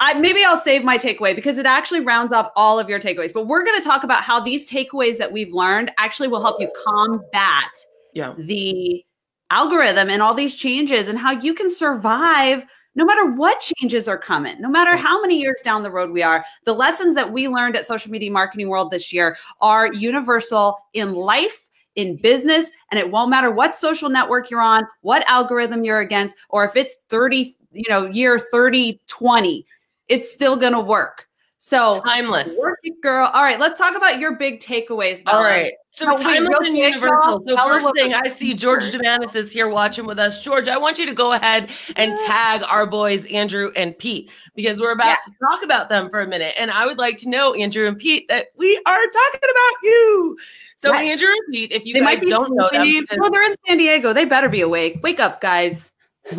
I, 0.00 0.14
maybe 0.14 0.44
I'll 0.44 0.56
save 0.56 0.82
my 0.82 0.98
takeaway 0.98 1.34
because 1.34 1.58
it 1.58 1.64
actually 1.64 2.00
rounds 2.00 2.32
up 2.32 2.52
all 2.56 2.78
of 2.80 2.88
your 2.88 2.98
takeaways. 2.98 3.32
But 3.32 3.46
we're 3.46 3.64
going 3.64 3.80
to 3.80 3.86
talk 3.86 4.02
about 4.02 4.22
how 4.24 4.40
these 4.40 4.68
takeaways 4.68 5.16
that 5.18 5.30
we've 5.30 5.52
learned 5.52 5.92
actually 5.96 6.26
will 6.28 6.42
help 6.42 6.60
you 6.60 6.68
combat 6.84 7.70
Yeah. 8.14 8.34
the 8.38 9.04
algorithm 9.50 10.08
and 10.08 10.22
all 10.22 10.34
these 10.34 10.56
changes 10.56 11.08
and 11.08 11.18
how 11.18 11.32
you 11.32 11.52
can 11.54 11.70
survive 11.70 12.64
no 12.94 13.04
matter 13.04 13.26
what 13.32 13.60
changes 13.60 14.06
are 14.08 14.18
coming, 14.18 14.60
no 14.60 14.68
matter 14.68 14.96
how 14.96 15.20
many 15.20 15.40
years 15.40 15.60
down 15.64 15.82
the 15.82 15.90
road 15.90 16.10
we 16.10 16.22
are. 16.22 16.44
The 16.64 16.72
lessons 16.72 17.14
that 17.16 17.32
we 17.32 17.48
learned 17.48 17.76
at 17.76 17.86
Social 17.86 18.10
Media 18.10 18.30
Marketing 18.30 18.68
World 18.68 18.90
this 18.90 19.12
year 19.12 19.36
are 19.60 19.92
universal 19.92 20.78
in 20.92 21.12
life, 21.12 21.68
in 21.96 22.16
business, 22.16 22.70
and 22.90 22.98
it 22.98 23.10
won't 23.10 23.30
matter 23.30 23.50
what 23.50 23.74
social 23.74 24.08
network 24.08 24.50
you're 24.50 24.60
on, 24.60 24.84
what 25.02 25.28
algorithm 25.28 25.84
you're 25.84 26.00
against, 26.00 26.36
or 26.50 26.64
if 26.64 26.76
it's 26.76 26.98
30, 27.08 27.56
you 27.72 27.84
know, 27.88 28.06
year 28.06 28.38
30, 28.38 29.00
20, 29.06 29.66
it's 30.08 30.32
still 30.32 30.56
going 30.56 30.72
to 30.72 30.80
work. 30.80 31.28
So, 31.58 32.00
Timeless. 32.04 32.54
work 32.58 32.78
it, 32.82 33.00
girl. 33.02 33.30
All 33.32 33.42
right, 33.42 33.58
let's 33.58 33.78
talk 33.78 33.96
about 33.96 34.18
your 34.20 34.36
big 34.36 34.60
takeaways. 34.60 35.22
All 35.26 35.42
right. 35.42 35.72
So 35.96 36.06
No, 36.06 36.18
timeless 36.20 36.58
and 36.60 36.76
universal. 36.76 37.40
So 37.46 37.56
first 37.56 37.88
thing 37.94 38.14
I 38.14 38.26
see 38.28 38.52
George 38.64 38.90
Demanis 38.90 39.36
is 39.36 39.52
here 39.52 39.68
watching 39.68 40.06
with 40.06 40.18
us. 40.18 40.42
George, 40.42 40.66
I 40.66 40.76
want 40.76 40.98
you 40.98 41.06
to 41.06 41.14
go 41.14 41.34
ahead 41.34 41.70
and 41.94 42.18
tag 42.26 42.64
our 42.64 42.84
boys 42.84 43.26
Andrew 43.26 43.70
and 43.76 43.96
Pete 43.96 44.28
because 44.56 44.80
we're 44.80 44.90
about 44.90 45.06
Yeah. 45.06 45.16
to 45.24 45.32
talk 45.48 45.62
about 45.62 45.88
them 45.88 46.10
for 46.10 46.20
a 46.20 46.26
minute. 46.26 46.56
And 46.58 46.72
I 46.72 46.84
would 46.84 46.98
like 46.98 47.16
to 47.18 47.28
know, 47.28 47.54
Andrew 47.54 47.86
and 47.86 47.96
Pete, 47.96 48.26
that 48.28 48.46
we 48.56 48.76
are 48.86 49.06
talking 49.06 49.40
about 49.48 49.82
you. 49.84 50.36
So 50.74 50.92
Yes. 50.92 51.12
Andrew 51.12 51.28
and 51.28 51.52
Pete, 51.54 51.70
if 51.70 51.86
you 51.86 51.94
they 51.94 52.00
guys 52.00 52.06
might 52.06 52.20
be 52.22 52.28
don't 52.30 52.56
know 52.56 52.68
them, 52.72 52.82
sleeping. 52.82 53.02
because- 53.02 53.18
No, 53.18 53.28
they're 53.30 53.48
in 53.48 53.54
San 53.68 53.78
Diego. 53.78 54.12
They 54.12 54.24
better 54.24 54.48
be 54.48 54.62
awake. 54.62 54.98
Wake 55.04 55.20
up, 55.20 55.40
guys. 55.40 55.92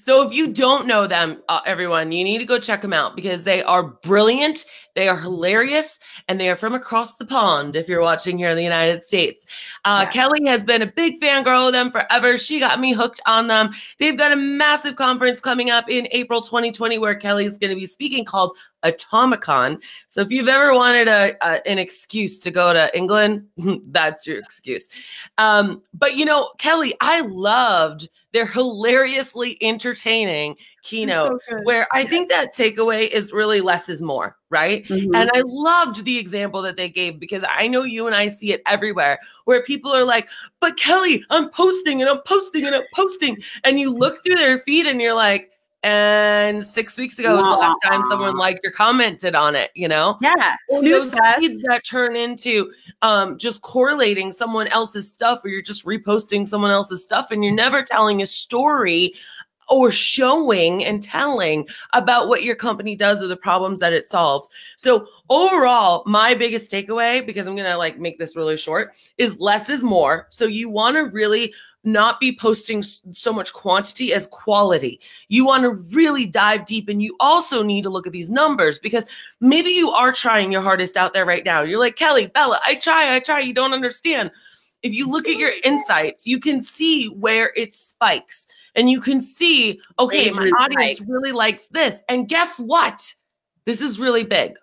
so 0.00 0.26
if 0.26 0.32
you 0.34 0.48
don't 0.52 0.86
know 0.86 1.06
them, 1.06 1.42
uh, 1.48 1.60
everyone, 1.64 2.12
you 2.12 2.22
need 2.24 2.38
to 2.38 2.44
go 2.44 2.58
check 2.58 2.82
them 2.82 2.92
out 2.92 3.16
because 3.16 3.42
they 3.42 3.62
are 3.62 3.82
brilliant, 3.82 4.66
they 4.94 5.08
are 5.08 5.16
hilarious, 5.16 5.98
and 6.28 6.38
they 6.38 6.50
are 6.50 6.56
from 6.56 6.74
across 6.74 7.16
the 7.16 7.24
pond. 7.24 7.74
If 7.74 7.88
you're 7.88 8.02
watching 8.02 8.36
here 8.36 8.50
in 8.50 8.56
the 8.56 8.62
United 8.62 9.02
States, 9.02 9.46
uh, 9.86 10.04
Yeah. 10.04 10.10
Kelly 10.10 10.46
has 10.46 10.64
been 10.64 10.82
a 10.82 10.86
big 10.86 11.20
fangirl 11.20 11.68
of 11.68 11.72
them 11.72 11.90
forever. 11.90 12.36
She 12.36 12.60
got 12.60 12.80
me 12.80 12.92
hooked 12.92 13.20
on 13.24 13.46
them. 13.46 13.70
They've 13.98 14.16
got 14.16 14.32
a 14.32 14.36
massive 14.36 14.96
conference 14.96 15.40
coming 15.40 15.70
up 15.70 15.88
in 15.88 16.06
April 16.10 16.42
2020 16.42 16.98
where 16.98 17.14
Kelly 17.14 17.46
is 17.46 17.56
going 17.56 17.70
to 17.70 17.76
be 17.80 17.86
speaking 17.86 18.26
called 18.26 18.56
Atomicon. 18.84 19.82
So 20.08 20.20
if 20.20 20.30
you've 20.30 20.48
ever 20.48 20.74
wanted 20.74 21.08
a, 21.08 21.34
a 21.42 21.66
an 21.68 21.78
excuse 21.78 22.38
to 22.40 22.50
go 22.50 22.72
to 22.72 22.96
England, 22.96 23.46
that's 23.86 24.26
your 24.26 24.38
excuse. 24.38 24.88
Um, 25.38 25.82
but 25.94 26.16
you 26.16 26.24
know, 26.24 26.50
Kelly, 26.58 26.94
I 27.00 27.20
loved 27.22 28.08
their 28.32 28.46
hilariously 28.46 29.56
entertaining 29.62 30.54
keynote 30.82 31.40
where 31.62 31.86
I 31.92 32.04
think 32.04 32.28
that 32.28 32.54
takeaway 32.54 33.08
is 33.08 33.32
really 33.32 33.62
less 33.62 33.88
is 33.88 34.02
more, 34.02 34.36
right? 34.50 34.84
Mhm. 34.84 35.10
And 35.14 35.30
I 35.34 35.42
loved 35.46 36.04
the 36.04 36.18
example 36.18 36.60
that 36.62 36.76
they 36.76 36.90
gave 36.90 37.18
because 37.18 37.42
I 37.48 37.68
know 37.68 37.84
you 37.84 38.06
and 38.06 38.14
I 38.14 38.28
see 38.28 38.52
it 38.52 38.60
everywhere 38.66 39.18
where 39.46 39.62
people 39.62 39.94
are 39.94 40.04
like, 40.04 40.28
but 40.60 40.76
Kelly, 40.76 41.24
I'm 41.30 41.48
posting 41.48 42.02
and 42.02 42.10
I'm 42.10 42.20
posting 42.26 42.66
and 42.66 42.76
I'm 42.76 42.84
posting. 42.94 43.42
And 43.64 43.80
you 43.80 43.90
look 43.90 44.22
through 44.22 44.36
their 44.36 44.58
feed 44.58 44.86
and 44.86 45.00
you're 45.00 45.14
like, 45.14 45.50
and 45.82 46.64
six 46.64 46.98
weeks 46.98 47.18
ago 47.18 47.36
was 47.36 47.44
the 47.44 47.60
last 47.60 47.78
time 47.84 48.02
someone 48.08 48.36
liked 48.36 48.66
or 48.66 48.70
commented 48.70 49.34
on 49.34 49.54
it, 49.54 49.70
you 49.74 49.86
know? 49.86 50.16
yeah, 50.20 50.56
snooze 50.70 51.08
feeds 51.38 51.62
that 51.62 51.84
turn 51.84 52.16
into 52.16 52.72
um, 53.02 53.38
just 53.38 53.62
correlating 53.62 54.32
someone 54.32 54.66
else's 54.68 55.10
stuff, 55.10 55.44
or 55.44 55.48
you're 55.48 55.62
just 55.62 55.86
reposting 55.86 56.48
someone 56.48 56.72
else's 56.72 57.04
stuff, 57.04 57.30
and 57.30 57.44
you're 57.44 57.54
never 57.54 57.82
telling 57.82 58.22
a 58.22 58.26
story 58.26 59.14
or 59.68 59.92
showing 59.92 60.84
and 60.84 61.02
telling 61.02 61.68
about 61.92 62.28
what 62.28 62.42
your 62.42 62.56
company 62.56 62.96
does 62.96 63.22
or 63.22 63.26
the 63.26 63.36
problems 63.36 63.80
that 63.80 63.92
it 63.92 64.08
solves. 64.08 64.50
So 64.78 65.06
overall, 65.28 66.02
my 66.06 66.34
biggest 66.34 66.72
takeaway, 66.72 67.24
because 67.24 67.46
I'm 67.46 67.54
gonna 67.54 67.76
like 67.76 67.98
make 67.98 68.18
this 68.18 68.34
really 68.34 68.56
short, 68.56 68.96
is 69.18 69.38
less 69.38 69.68
is 69.68 69.82
more. 69.82 70.26
So 70.30 70.46
you 70.46 70.68
want 70.68 70.96
to 70.96 71.02
really 71.02 71.52
not 71.92 72.20
be 72.20 72.34
posting 72.34 72.82
so 72.82 73.32
much 73.32 73.52
quantity 73.52 74.12
as 74.12 74.26
quality. 74.28 75.00
You 75.28 75.44
want 75.44 75.62
to 75.64 75.70
really 75.70 76.26
dive 76.26 76.66
deep 76.66 76.88
and 76.88 77.02
you 77.02 77.16
also 77.18 77.62
need 77.62 77.82
to 77.82 77.90
look 77.90 78.06
at 78.06 78.12
these 78.12 78.30
numbers 78.30 78.78
because 78.78 79.06
maybe 79.40 79.70
you 79.70 79.90
are 79.90 80.12
trying 80.12 80.52
your 80.52 80.62
hardest 80.62 80.96
out 80.96 81.14
there 81.14 81.26
right 81.26 81.44
now. 81.44 81.62
You're 81.62 81.80
like, 81.80 81.96
Kelly, 81.96 82.26
Bella, 82.26 82.60
I 82.64 82.74
try, 82.76 83.14
I 83.14 83.20
try, 83.20 83.40
you 83.40 83.54
don't 83.54 83.72
understand. 83.72 84.30
If 84.82 84.92
you 84.92 85.08
look 85.08 85.28
at 85.28 85.36
your 85.36 85.52
insights, 85.64 86.26
you 86.26 86.38
can 86.38 86.62
see 86.62 87.06
where 87.06 87.52
it 87.56 87.74
spikes 87.74 88.46
and 88.76 88.88
you 88.88 89.00
can 89.00 89.20
see, 89.20 89.80
okay, 89.98 90.30
my 90.30 90.50
audience 90.60 91.00
really 91.00 91.32
likes 91.32 91.66
this. 91.68 92.02
And 92.08 92.28
guess 92.28 92.60
what? 92.60 93.12
This 93.64 93.80
is 93.80 93.98
really 93.98 94.22
big. 94.22 94.56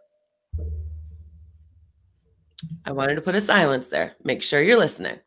I 2.85 2.91
wanted 2.91 3.15
to 3.15 3.21
put 3.21 3.35
a 3.35 3.41
silence 3.41 3.89
there. 3.89 4.13
Make 4.23 4.41
sure 4.41 4.61
you're 4.61 4.77
listening. 4.77 5.19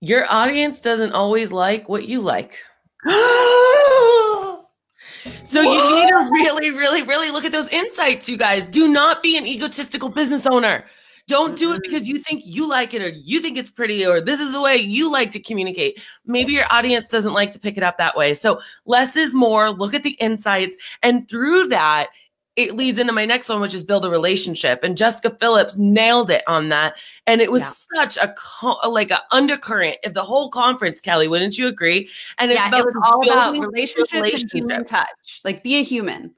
Your 0.00 0.30
audience 0.30 0.80
doesn't 0.80 1.12
always 1.12 1.52
like 1.52 1.88
what 1.88 2.08
you 2.08 2.20
like. 2.20 2.58
So 5.44 5.64
what? 5.64 5.74
you 5.74 5.96
need 5.96 6.08
to 6.08 6.30
really, 6.30 6.70
really, 6.70 7.02
really 7.02 7.30
look 7.30 7.44
at 7.44 7.52
those 7.52 7.68
insights, 7.68 8.28
you 8.28 8.38
guys. 8.38 8.66
Do 8.66 8.88
not 8.88 9.22
be 9.22 9.36
an 9.36 9.46
egotistical 9.46 10.08
business 10.08 10.46
owner. 10.46 10.84
Don't 11.26 11.56
do 11.56 11.72
it 11.72 11.74
mm-hmm. 11.74 11.82
because 11.82 12.08
you 12.08 12.18
think 12.18 12.42
you 12.44 12.68
like 12.68 12.94
it 12.94 13.02
or 13.02 13.08
you 13.08 13.40
think 13.40 13.56
it's 13.56 13.70
pretty 13.70 14.04
or 14.06 14.20
this 14.20 14.40
is 14.40 14.52
the 14.52 14.60
way 14.60 14.76
you 14.76 15.10
like 15.10 15.30
to 15.32 15.40
communicate. 15.40 16.00
Maybe 16.24 16.52
your 16.52 16.66
audience 16.70 17.06
doesn't 17.06 17.34
like 17.34 17.50
to 17.52 17.58
pick 17.58 17.76
it 17.76 17.82
up 17.82 17.98
that 17.98 18.16
way. 18.16 18.34
So 18.34 18.60
less 18.86 19.16
is 19.16 19.34
more. 19.34 19.70
Look 19.70 19.94
at 19.94 20.02
the 20.02 20.12
insights. 20.12 20.76
And 21.02 21.28
through 21.28 21.68
that, 21.68 22.08
it 22.68 22.76
leads 22.76 22.98
into 22.98 23.12
my 23.12 23.26
next 23.26 23.48
one, 23.48 23.60
which 23.60 23.74
is 23.74 23.84
build 23.84 24.04
a 24.04 24.10
relationship. 24.10 24.82
And 24.82 24.96
Jessica 24.96 25.36
Phillips 25.38 25.76
nailed 25.76 26.30
it 26.30 26.42
on 26.46 26.68
that. 26.70 26.94
And 27.26 27.40
it 27.40 27.50
was 27.50 27.62
yeah. 27.62 28.04
such 28.04 28.16
a 28.16 28.34
like 28.88 29.10
a 29.10 29.22
undercurrent 29.30 29.98
of 30.04 30.14
the 30.14 30.22
whole 30.22 30.50
conference, 30.50 31.00
Kelly. 31.00 31.28
Wouldn't 31.28 31.58
you 31.58 31.66
agree? 31.66 32.08
And 32.38 32.50
it's 32.50 32.60
yeah, 32.60 32.68
about 32.68 32.80
it 32.80 32.86
was 32.86 32.96
all 33.04 33.22
about 33.22 33.52
relationships, 33.52 34.12
relationships 34.12 34.52
and 34.54 34.70
human 34.70 34.84
touch. 34.84 35.40
Like 35.44 35.62
be 35.62 35.76
a 35.76 35.82
human. 35.82 36.34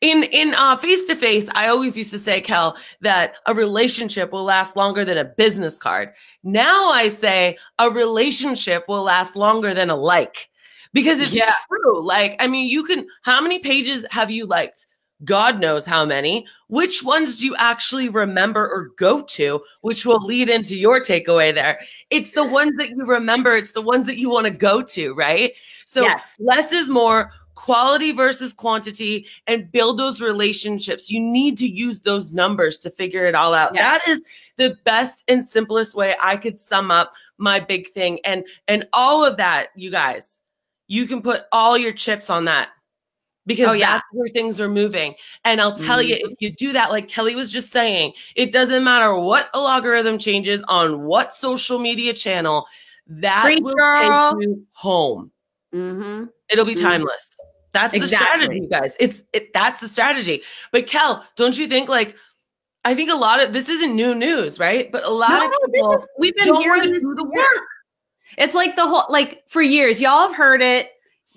In 0.00 0.24
in 0.24 0.54
uh 0.54 0.76
face 0.76 1.04
to 1.04 1.16
face, 1.16 1.48
I 1.54 1.68
always 1.68 1.96
used 1.96 2.10
to 2.10 2.18
say, 2.18 2.40
Kel, 2.40 2.76
that 3.00 3.34
a 3.46 3.54
relationship 3.54 4.32
will 4.32 4.44
last 4.44 4.76
longer 4.76 5.04
than 5.04 5.18
a 5.18 5.24
business 5.24 5.78
card. 5.78 6.12
Now 6.42 6.90
I 6.90 7.08
say 7.08 7.58
a 7.78 7.90
relationship 7.90 8.84
will 8.88 9.02
last 9.02 9.36
longer 9.36 9.74
than 9.74 9.90
a 9.90 9.96
like 9.96 10.48
because 10.92 11.20
it's 11.20 11.34
yeah. 11.34 11.52
true. 11.68 12.02
Like, 12.02 12.36
I 12.40 12.46
mean, 12.46 12.68
you 12.68 12.84
can. 12.84 13.06
How 13.22 13.40
many 13.40 13.58
pages 13.58 14.04
have 14.10 14.30
you 14.30 14.46
liked? 14.46 14.86
God 15.24 15.60
knows 15.60 15.84
how 15.84 16.04
many. 16.04 16.46
Which 16.68 17.02
ones 17.02 17.36
do 17.36 17.46
you 17.46 17.56
actually 17.56 18.08
remember 18.08 18.62
or 18.62 18.90
go 18.96 19.22
to, 19.22 19.62
which 19.80 20.06
will 20.06 20.20
lead 20.20 20.48
into 20.48 20.76
your 20.76 21.00
takeaway 21.00 21.52
there? 21.52 21.80
It's 22.10 22.32
the 22.32 22.44
ones 22.44 22.72
that 22.78 22.90
you 22.90 23.04
remember, 23.04 23.56
it's 23.56 23.72
the 23.72 23.82
ones 23.82 24.06
that 24.06 24.18
you 24.18 24.30
want 24.30 24.46
to 24.46 24.52
go 24.52 24.82
to, 24.82 25.14
right? 25.14 25.52
So 25.86 26.02
yes. 26.02 26.34
less 26.38 26.72
is 26.72 26.88
more, 26.88 27.32
quality 27.54 28.12
versus 28.12 28.52
quantity, 28.52 29.26
and 29.48 29.70
build 29.72 29.98
those 29.98 30.20
relationships. 30.20 31.10
You 31.10 31.20
need 31.20 31.58
to 31.58 31.66
use 31.66 32.02
those 32.02 32.32
numbers 32.32 32.78
to 32.80 32.90
figure 32.90 33.26
it 33.26 33.34
all 33.34 33.54
out. 33.54 33.74
That 33.74 34.06
is 34.06 34.22
the 34.56 34.76
best 34.84 35.24
and 35.26 35.44
simplest 35.44 35.96
way 35.96 36.14
I 36.22 36.36
could 36.36 36.60
sum 36.60 36.92
up 36.92 37.12
my 37.38 37.58
big 37.58 37.88
thing. 37.88 38.20
And 38.24 38.44
and 38.68 38.86
all 38.92 39.24
of 39.24 39.36
that, 39.38 39.68
you 39.74 39.90
guys, 39.90 40.38
you 40.86 41.06
can 41.06 41.22
put 41.22 41.42
all 41.50 41.76
your 41.76 41.92
chips 41.92 42.30
on 42.30 42.44
that 42.44 42.68
because 43.48 43.70
oh, 43.70 43.72
yeah. 43.72 43.94
that's 43.94 44.04
where 44.12 44.28
things 44.28 44.60
are 44.60 44.68
moving. 44.68 45.14
And 45.44 45.60
I'll 45.60 45.74
tell 45.74 45.98
mm-hmm. 45.98 46.10
you, 46.10 46.16
if 46.20 46.36
you 46.40 46.52
do 46.52 46.72
that, 46.74 46.90
like 46.90 47.08
Kelly 47.08 47.34
was 47.34 47.50
just 47.50 47.72
saying, 47.72 48.12
it 48.36 48.52
doesn't 48.52 48.84
matter 48.84 49.14
what 49.14 49.48
a 49.54 49.60
logarithm 49.60 50.18
changes 50.18 50.62
on 50.68 51.04
what 51.04 51.34
social 51.34 51.78
media 51.78 52.12
channel, 52.12 52.66
that 53.06 53.42
Great 53.42 53.62
will 53.62 53.74
girl. 53.74 54.34
take 54.34 54.42
you 54.42 54.66
home. 54.72 55.32
Mm-hmm. 55.74 56.24
It'll 56.50 56.66
be 56.66 56.74
mm-hmm. 56.74 56.84
timeless. 56.84 57.36
That's 57.72 57.94
exactly. 57.94 58.00
the 58.00 58.24
strategy, 58.24 58.60
you 58.60 58.68
guys. 58.68 58.96
It's 59.00 59.22
it, 59.32 59.52
that's 59.54 59.80
the 59.80 59.88
strategy. 59.88 60.42
But 60.70 60.86
Kel, 60.86 61.24
don't 61.36 61.56
you 61.56 61.66
think 61.66 61.88
like 61.88 62.16
I 62.84 62.94
think 62.94 63.10
a 63.10 63.14
lot 63.14 63.42
of 63.42 63.54
this 63.54 63.68
isn't 63.68 63.94
new 63.94 64.14
news, 64.14 64.58
right? 64.58 64.92
But 64.92 65.04
a 65.04 65.10
lot 65.10 65.30
no, 65.30 65.46
of 65.46 65.72
people 65.72 65.92
is, 65.94 66.06
we've 66.18 66.36
been 66.36 66.54
hearing 66.56 66.92
this 66.92 67.02
the 67.02 67.24
work. 67.24 67.64
It's 68.36 68.54
like 68.54 68.76
the 68.76 68.86
whole 68.86 69.04
like 69.08 69.42
for 69.48 69.62
years, 69.62 70.00
y'all 70.00 70.28
have 70.28 70.36
heard 70.36 70.60
it. 70.60 70.90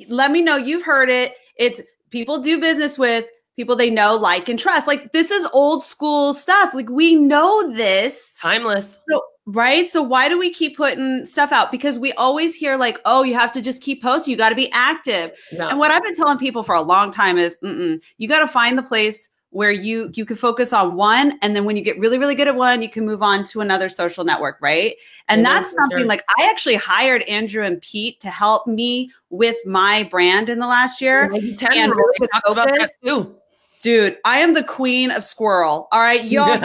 Let 0.10 0.32
me 0.32 0.42
know 0.42 0.58
you've 0.58 0.84
heard 0.84 1.10
it. 1.10 1.36
It's 1.58 1.82
people 2.12 2.38
do 2.38 2.60
business 2.60 2.98
with 3.00 3.26
people 3.56 3.76
they 3.76 3.90
know, 3.90 4.16
like, 4.16 4.48
and 4.48 4.60
trust. 4.60 4.88
Like 4.88 5.12
this 5.12 5.32
is 5.32 5.48
old 5.54 5.84
school 5.84 6.34
stuff. 6.34 6.74
Like 6.74 6.90
we 6.90 7.16
know 7.16 7.74
this. 7.74 8.38
Timeless. 8.40 9.00
So 9.10 9.22
right. 9.48 9.88
So 9.88 10.02
why 10.02 10.30
do 10.30 10.38
we 10.38 10.52
keep 10.52 10.78
putting 10.78 11.26
stuff 11.26 11.52
out? 11.52 11.72
Because 11.72 11.98
we 12.00 12.14
always 12.14 12.56
hear 12.56 12.78
like, 12.78 13.00
oh, 13.06 13.24
you 13.24 13.34
have 13.34 13.52
to 13.54 13.62
just 13.62 13.82
keep 13.82 14.02
posting. 14.02 14.32
You 14.32 14.38
got 14.38 14.50
to 14.50 14.56
be 14.56 14.72
active. 14.72 15.32
No. 15.52 15.68
And 15.68 15.80
what 15.80 15.92
I've 15.92 16.04
been 16.04 16.16
telling 16.16 16.38
people 16.38 16.64
for 16.64 16.76
a 16.76 16.82
long 16.82 17.12
time 17.12 17.38
is, 17.38 17.58
you 17.62 18.28
got 18.28 18.40
to 18.40 18.48
find 18.48 18.78
the 18.78 18.84
place 18.84 19.30
where 19.52 19.72
you 19.72 20.10
you 20.14 20.26
can 20.26 20.36
focus 20.36 20.74
on 20.74 20.96
one 20.96 21.38
and 21.42 21.56
then 21.56 21.66
when 21.66 21.76
you 21.76 21.84
get 21.84 22.00
really 22.00 22.18
really 22.18 22.36
good 22.36 22.48
at 22.48 22.56
one 22.56 22.82
you 22.82 22.90
can 22.90 23.06
move 23.06 23.22
on 23.22 23.44
to 23.44 23.62
another 23.62 23.90
social 23.90 24.24
network 24.24 24.58
right? 24.62 24.96
And 25.28 25.46
that's 25.46 25.72
something 25.74 26.00
sure. 26.00 26.08
like 26.08 26.24
i 26.38 26.50
actually 26.50 26.76
hired 26.76 27.22
andrew 27.24 27.64
and 27.64 27.82
pete 27.82 28.20
to 28.22 28.30
help 28.30 28.66
me 28.66 29.12
with 29.30 29.58
my 29.66 30.04
brand 30.10 30.50
in 30.50 30.60
the 30.60 30.68
last 30.68 31.02
year 31.02 31.24
and 31.24 31.34
really 31.34 31.56
talk 31.56 32.44
about 32.48 32.70
that 32.70 32.90
too. 33.04 33.36
Dude 33.82 34.18
i 34.26 34.40
am 34.40 34.54
the 34.54 34.64
queen 34.64 35.12
of 35.12 35.24
squirrel 35.24 35.88
all 35.92 36.00
right? 36.02 36.24
Y'all 36.26 36.58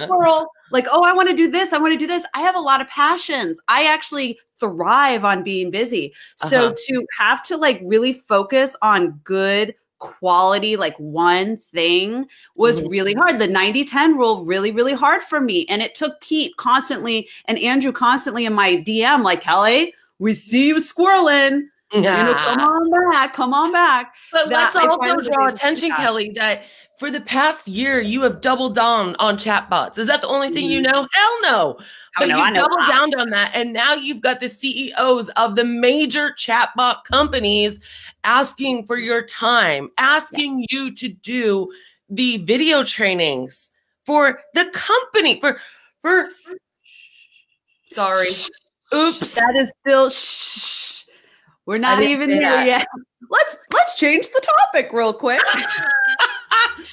squirrel 0.00 0.46
like 0.70 0.86
oh 0.90 1.04
i 1.04 1.12
want 1.12 1.28
to 1.28 1.34
do 1.34 1.50
this 1.50 1.72
i 1.72 1.78
want 1.78 1.92
to 1.92 1.98
do 1.98 2.06
this. 2.06 2.24
I 2.34 2.42
have 2.42 2.56
a 2.56 2.60
lot 2.60 2.80
of 2.80 2.88
passions. 2.88 3.60
I 3.68 3.86
actually 3.86 4.38
thrive 4.58 5.24
on 5.24 5.42
being 5.42 5.70
busy. 5.70 6.12
So 6.36 6.66
uh-huh. 6.66 6.74
to 6.86 7.06
have 7.16 7.42
to 7.44 7.56
like 7.56 7.80
really 7.82 8.12
focus 8.12 8.76
on 8.82 9.20
good 9.24 9.74
quality 9.98 10.76
like 10.76 10.96
one 10.96 11.56
thing 11.56 12.26
was 12.54 12.80
mm-hmm. 12.80 12.88
really 12.88 13.14
hard 13.14 13.38
the 13.38 13.46
90 13.46 13.84
10 13.84 14.16
rule 14.16 14.44
really 14.44 14.70
really 14.70 14.94
hard 14.94 15.22
for 15.22 15.40
me 15.40 15.66
and 15.68 15.82
it 15.82 15.94
took 15.94 16.20
pete 16.20 16.56
constantly 16.56 17.28
and 17.46 17.58
andrew 17.58 17.92
constantly 17.92 18.46
in 18.46 18.52
my 18.52 18.76
dm 18.76 19.24
like 19.24 19.40
kelly 19.40 19.92
we 20.18 20.34
see 20.34 20.68
you 20.68 20.76
squirreling 20.76 21.62
yeah. 21.92 22.18
you 22.18 22.32
know 22.32 22.34
come 22.34 22.60
on 22.60 23.10
back 23.10 23.32
come 23.34 23.54
on 23.54 23.72
back 23.72 24.14
but 24.32 24.48
that 24.48 24.74
let's 24.74 24.86
also 24.86 25.20
draw 25.20 25.48
attention 25.48 25.90
kelly 25.90 26.30
that 26.30 26.62
for 26.98 27.10
the 27.10 27.20
past 27.20 27.68
year 27.68 28.00
you 28.00 28.22
have 28.22 28.40
doubled 28.40 28.74
down 28.74 29.14
on 29.18 29.36
chatbots 29.36 29.98
is 29.98 30.06
that 30.06 30.20
the 30.20 30.28
only 30.28 30.50
thing 30.50 30.68
you 30.68 30.80
mm. 30.80 30.90
know 30.90 31.06
hell 31.12 31.42
no 31.42 31.78
Oh, 32.16 32.26
but 32.26 32.28
no, 32.28 32.44
you 32.44 32.54
doubled 32.54 32.88
down 32.88 33.20
on 33.20 33.30
that. 33.30 33.52
And 33.54 33.72
now 33.72 33.94
you've 33.94 34.20
got 34.20 34.40
the 34.40 34.48
CEOs 34.48 35.28
of 35.30 35.54
the 35.54 35.64
major 35.64 36.34
chatbot 36.36 37.04
companies 37.04 37.80
asking 38.24 38.86
for 38.86 38.96
your 38.96 39.22
time, 39.22 39.90
asking 39.98 40.60
yeah. 40.60 40.66
you 40.70 40.94
to 40.96 41.08
do 41.08 41.70
the 42.08 42.38
video 42.38 42.82
trainings 42.82 43.70
for 44.04 44.40
the 44.54 44.66
company, 44.72 45.38
for, 45.40 45.60
for, 46.02 46.30
sorry. 47.86 48.28
Oops. 48.94 49.34
That 49.34 49.54
is 49.56 49.70
still, 49.80 50.10
shh. 50.10 51.04
We're 51.66 51.78
not 51.78 52.02
even 52.02 52.30
here 52.30 52.40
that. 52.40 52.66
yet. 52.66 52.86
Let's, 53.30 53.56
let's 53.74 53.94
change 53.96 54.28
the 54.28 54.40
topic 54.40 54.90
real 54.92 55.12
quick. 55.12 55.42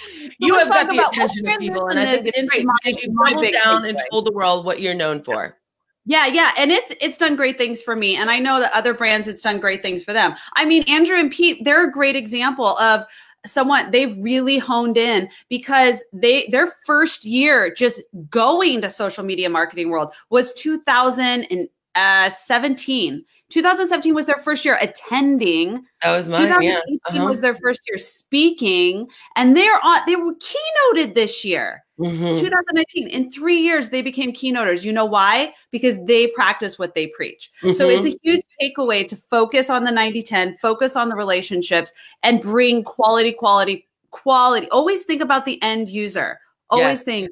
you 0.40 0.58
have 0.58 0.70
got 0.70 0.90
the 0.90 1.08
attention 1.08 1.48
of 1.48 1.58
people, 1.60 1.88
and 1.88 2.00
I 2.00 2.06
think 2.06 2.34
it's 2.36 2.52
great 2.52 2.66
my, 2.66 2.74
you 2.86 3.16
doubled 3.25 3.52
down 3.52 3.86
and 3.86 4.00
told 4.12 4.25
the 4.25 4.32
world 4.32 4.66
what 4.66 4.82
you're 4.82 4.94
known 4.94 5.24
for. 5.24 5.58
Yeah, 6.06 6.28
yeah, 6.28 6.52
and 6.58 6.72
it's 6.72 6.94
it's 7.02 7.18
done 7.18 7.36
great 7.36 7.58
things 7.58 7.82
for 7.82 7.96
me, 7.96 8.16
and 8.16 8.30
I 8.30 8.40
know 8.40 8.60
that 8.60 8.72
other 8.74 8.94
brands 8.94 9.28
it's 9.28 9.42
done 9.42 9.60
great 9.60 9.82
things 9.82 10.04
for 10.04 10.14
them. 10.14 10.36
I 10.56 10.66
mean, 10.66 10.84
Andrew 10.88 11.18
and 11.18 11.32
Pete, 11.32 11.64
they're 11.64 11.88
a 11.88 11.92
great 11.92 12.16
example 12.16 12.78
of 12.78 13.06
someone 13.46 13.90
they've 13.92 14.18
really 14.20 14.58
honed 14.58 14.98
in 14.98 15.30
because 15.50 16.04
they 16.14 16.48
their 16.48 16.74
first 16.86 17.25
year 17.25 17.74
just 17.74 18.02
going 18.30 18.82
to 18.82 18.90
social 18.90 19.24
media 19.24 19.50
marketing 19.50 19.90
world 19.90 20.14
was 20.30 20.54
2017 20.54 21.68
uh, 21.96 22.30
17. 22.30 23.24
2017 23.50 24.14
was 24.14 24.25
their 24.25 24.38
first 24.38 24.66
year 24.66 24.78
attending. 24.82 25.86
That 26.02 26.12
was 26.12 26.28
mine. 26.30 26.42
2018 26.42 26.62
yeah. 26.64 26.98
uh-huh. 27.06 27.25
was 27.25 27.38
their 27.40 27.56
first 27.56 27.82
year 27.88 27.98
speaking, 27.98 29.08
and 29.36 29.56
they're 29.56 29.80
on. 29.84 30.02
They 30.06 30.16
were 30.16 30.34
keynoted 30.36 31.14
this 31.14 31.46
year. 31.46 31.84
Mm-hmm. 32.00 32.36
2019. 32.36 33.08
In 33.08 33.32
three 33.32 33.58
years, 33.58 33.90
they 33.90 34.02
became 34.02 34.34
keynoters. 34.34 34.84
You 34.84 34.92
know 34.92 35.06
why? 35.06 35.54
Because 35.72 36.04
they 36.06 36.28
practice 36.28 36.78
what 36.78 36.94
they 36.94 37.08
preach. 37.08 37.50
Mm-hmm. 37.64 37.74
So 37.74 37.90
it's 37.90 38.06
a 38.06 38.18
huge 38.22 38.42
takeaway 38.62 39.08
to 39.08 39.16
focus 39.16 39.70
on 39.70 39.86
the 39.86 39.92
90 39.92 40.22
10, 40.22 40.58
focus 40.58 40.96
on 40.96 41.08
the 41.08 41.16
relationships, 41.16 41.94
and 42.24 42.42
bring 42.42 42.84
quality, 42.84 43.32
quality, 43.32 43.88
quality. 44.12 44.70
Always 44.70 45.04
think 45.04 45.22
about 45.22 45.46
the 45.46 45.62
end 45.62 45.88
user. 45.88 46.40
Always 46.70 47.00
yes. 47.00 47.04
think 47.04 47.32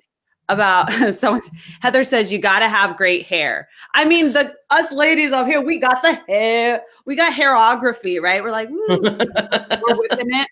about 0.50 0.92
someone 1.14 1.42
heather 1.82 2.04
says 2.04 2.32
you 2.32 2.40
got 2.40 2.60
to 2.60 2.68
have 2.68 2.98
great 2.98 3.26
hair. 3.26 3.70
I 3.94 4.06
mean 4.06 4.34
the 4.34 4.54
us 4.70 4.92
ladies 4.92 5.32
up 5.32 5.48
here 5.48 5.62
we 5.62 5.78
got 5.80 6.02
the 6.02 6.14
hair 6.28 6.82
we 7.06 7.16
got 7.16 7.34
hairography 7.34 8.22
right? 8.22 8.44
We're 8.44 8.52
like 8.52 8.70
hmm, 8.70 8.88
we're 8.88 9.96
whipping 9.96 10.34
it 10.34 10.48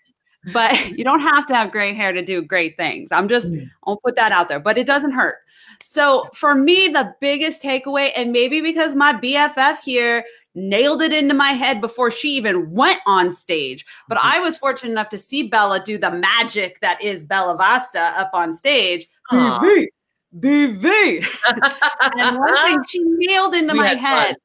but 0.52 0.90
you 0.98 1.04
don't 1.04 1.20
have 1.20 1.46
to 1.46 1.54
have 1.54 1.70
gray 1.70 1.92
hair 1.92 2.12
to 2.12 2.22
do 2.22 2.42
great 2.42 2.76
things 2.76 3.12
i'm 3.12 3.28
just 3.28 3.46
mm. 3.46 3.68
i'll 3.86 3.98
put 3.98 4.16
that 4.16 4.32
out 4.32 4.48
there 4.48 4.60
but 4.60 4.78
it 4.78 4.86
doesn't 4.86 5.12
hurt 5.12 5.36
so 5.84 6.26
for 6.34 6.54
me 6.54 6.88
the 6.88 7.14
biggest 7.20 7.62
takeaway 7.62 8.10
and 8.16 8.32
maybe 8.32 8.60
because 8.60 8.94
my 8.94 9.12
bff 9.14 9.78
here 9.80 10.24
nailed 10.54 11.00
it 11.00 11.12
into 11.12 11.34
my 11.34 11.50
head 11.50 11.80
before 11.80 12.10
she 12.10 12.30
even 12.36 12.70
went 12.70 13.00
on 13.06 13.30
stage 13.30 13.84
but 14.08 14.18
mm-hmm. 14.18 14.36
i 14.36 14.40
was 14.40 14.56
fortunate 14.56 14.90
enough 14.90 15.08
to 15.08 15.18
see 15.18 15.42
bella 15.42 15.82
do 15.84 15.98
the 15.98 16.10
magic 16.10 16.80
that 16.80 17.00
is 17.02 17.24
bella 17.24 17.56
vasta 17.56 18.12
up 18.16 18.30
on 18.32 18.52
stage 18.52 19.06
BV, 19.30 19.86
BV. 20.38 21.24
and 22.18 22.38
one 22.38 22.56
thing 22.56 22.82
she 22.88 23.00
nailed 23.02 23.54
into 23.54 23.72
we 23.72 23.80
my 23.80 23.88
head 23.88 24.28
fun. 24.28 24.36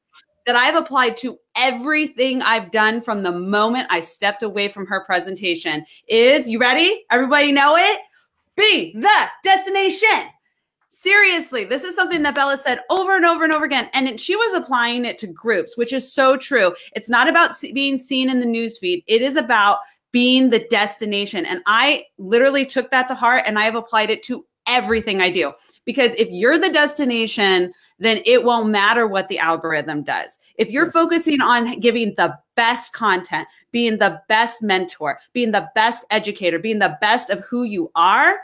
That 0.48 0.56
I've 0.56 0.76
applied 0.76 1.14
to 1.18 1.38
everything 1.58 2.40
I've 2.40 2.70
done 2.70 3.02
from 3.02 3.22
the 3.22 3.30
moment 3.30 3.86
I 3.90 4.00
stepped 4.00 4.42
away 4.42 4.68
from 4.68 4.86
her 4.86 5.04
presentation 5.04 5.84
is 6.08 6.48
you 6.48 6.58
ready? 6.58 7.04
Everybody 7.10 7.52
know 7.52 7.76
it? 7.76 8.00
Be 8.56 8.94
the 8.98 9.28
destination. 9.44 10.30
Seriously, 10.88 11.64
this 11.64 11.84
is 11.84 11.94
something 11.94 12.22
that 12.22 12.34
Bella 12.34 12.56
said 12.56 12.80
over 12.88 13.14
and 13.14 13.26
over 13.26 13.44
and 13.44 13.52
over 13.52 13.66
again. 13.66 13.90
And 13.92 14.18
she 14.18 14.36
was 14.36 14.54
applying 14.54 15.04
it 15.04 15.18
to 15.18 15.26
groups, 15.26 15.76
which 15.76 15.92
is 15.92 16.10
so 16.10 16.38
true. 16.38 16.74
It's 16.96 17.10
not 17.10 17.28
about 17.28 17.50
being 17.74 17.98
seen 17.98 18.30
in 18.30 18.40
the 18.40 18.46
newsfeed, 18.46 19.04
it 19.06 19.20
is 19.20 19.36
about 19.36 19.80
being 20.12 20.48
the 20.48 20.66
destination. 20.70 21.44
And 21.44 21.60
I 21.66 22.04
literally 22.16 22.64
took 22.64 22.90
that 22.90 23.06
to 23.08 23.14
heart 23.14 23.42
and 23.44 23.58
I 23.58 23.64
have 23.64 23.74
applied 23.74 24.08
it 24.08 24.22
to 24.22 24.46
everything 24.66 25.20
I 25.20 25.28
do. 25.28 25.52
Because 25.88 26.14
if 26.16 26.28
you're 26.30 26.58
the 26.58 26.68
destination, 26.68 27.72
then 27.98 28.20
it 28.26 28.44
won't 28.44 28.68
matter 28.68 29.06
what 29.06 29.28
the 29.28 29.38
algorithm 29.38 30.02
does. 30.02 30.38
If 30.56 30.70
you're 30.70 30.90
focusing 30.90 31.40
on 31.40 31.80
giving 31.80 32.12
the 32.18 32.38
best 32.56 32.92
content, 32.92 33.48
being 33.72 33.96
the 33.96 34.20
best 34.28 34.60
mentor, 34.60 35.18
being 35.32 35.50
the 35.50 35.70
best 35.74 36.04
educator, 36.10 36.58
being 36.58 36.78
the 36.78 36.98
best 37.00 37.30
of 37.30 37.40
who 37.40 37.64
you 37.64 37.90
are, 37.94 38.38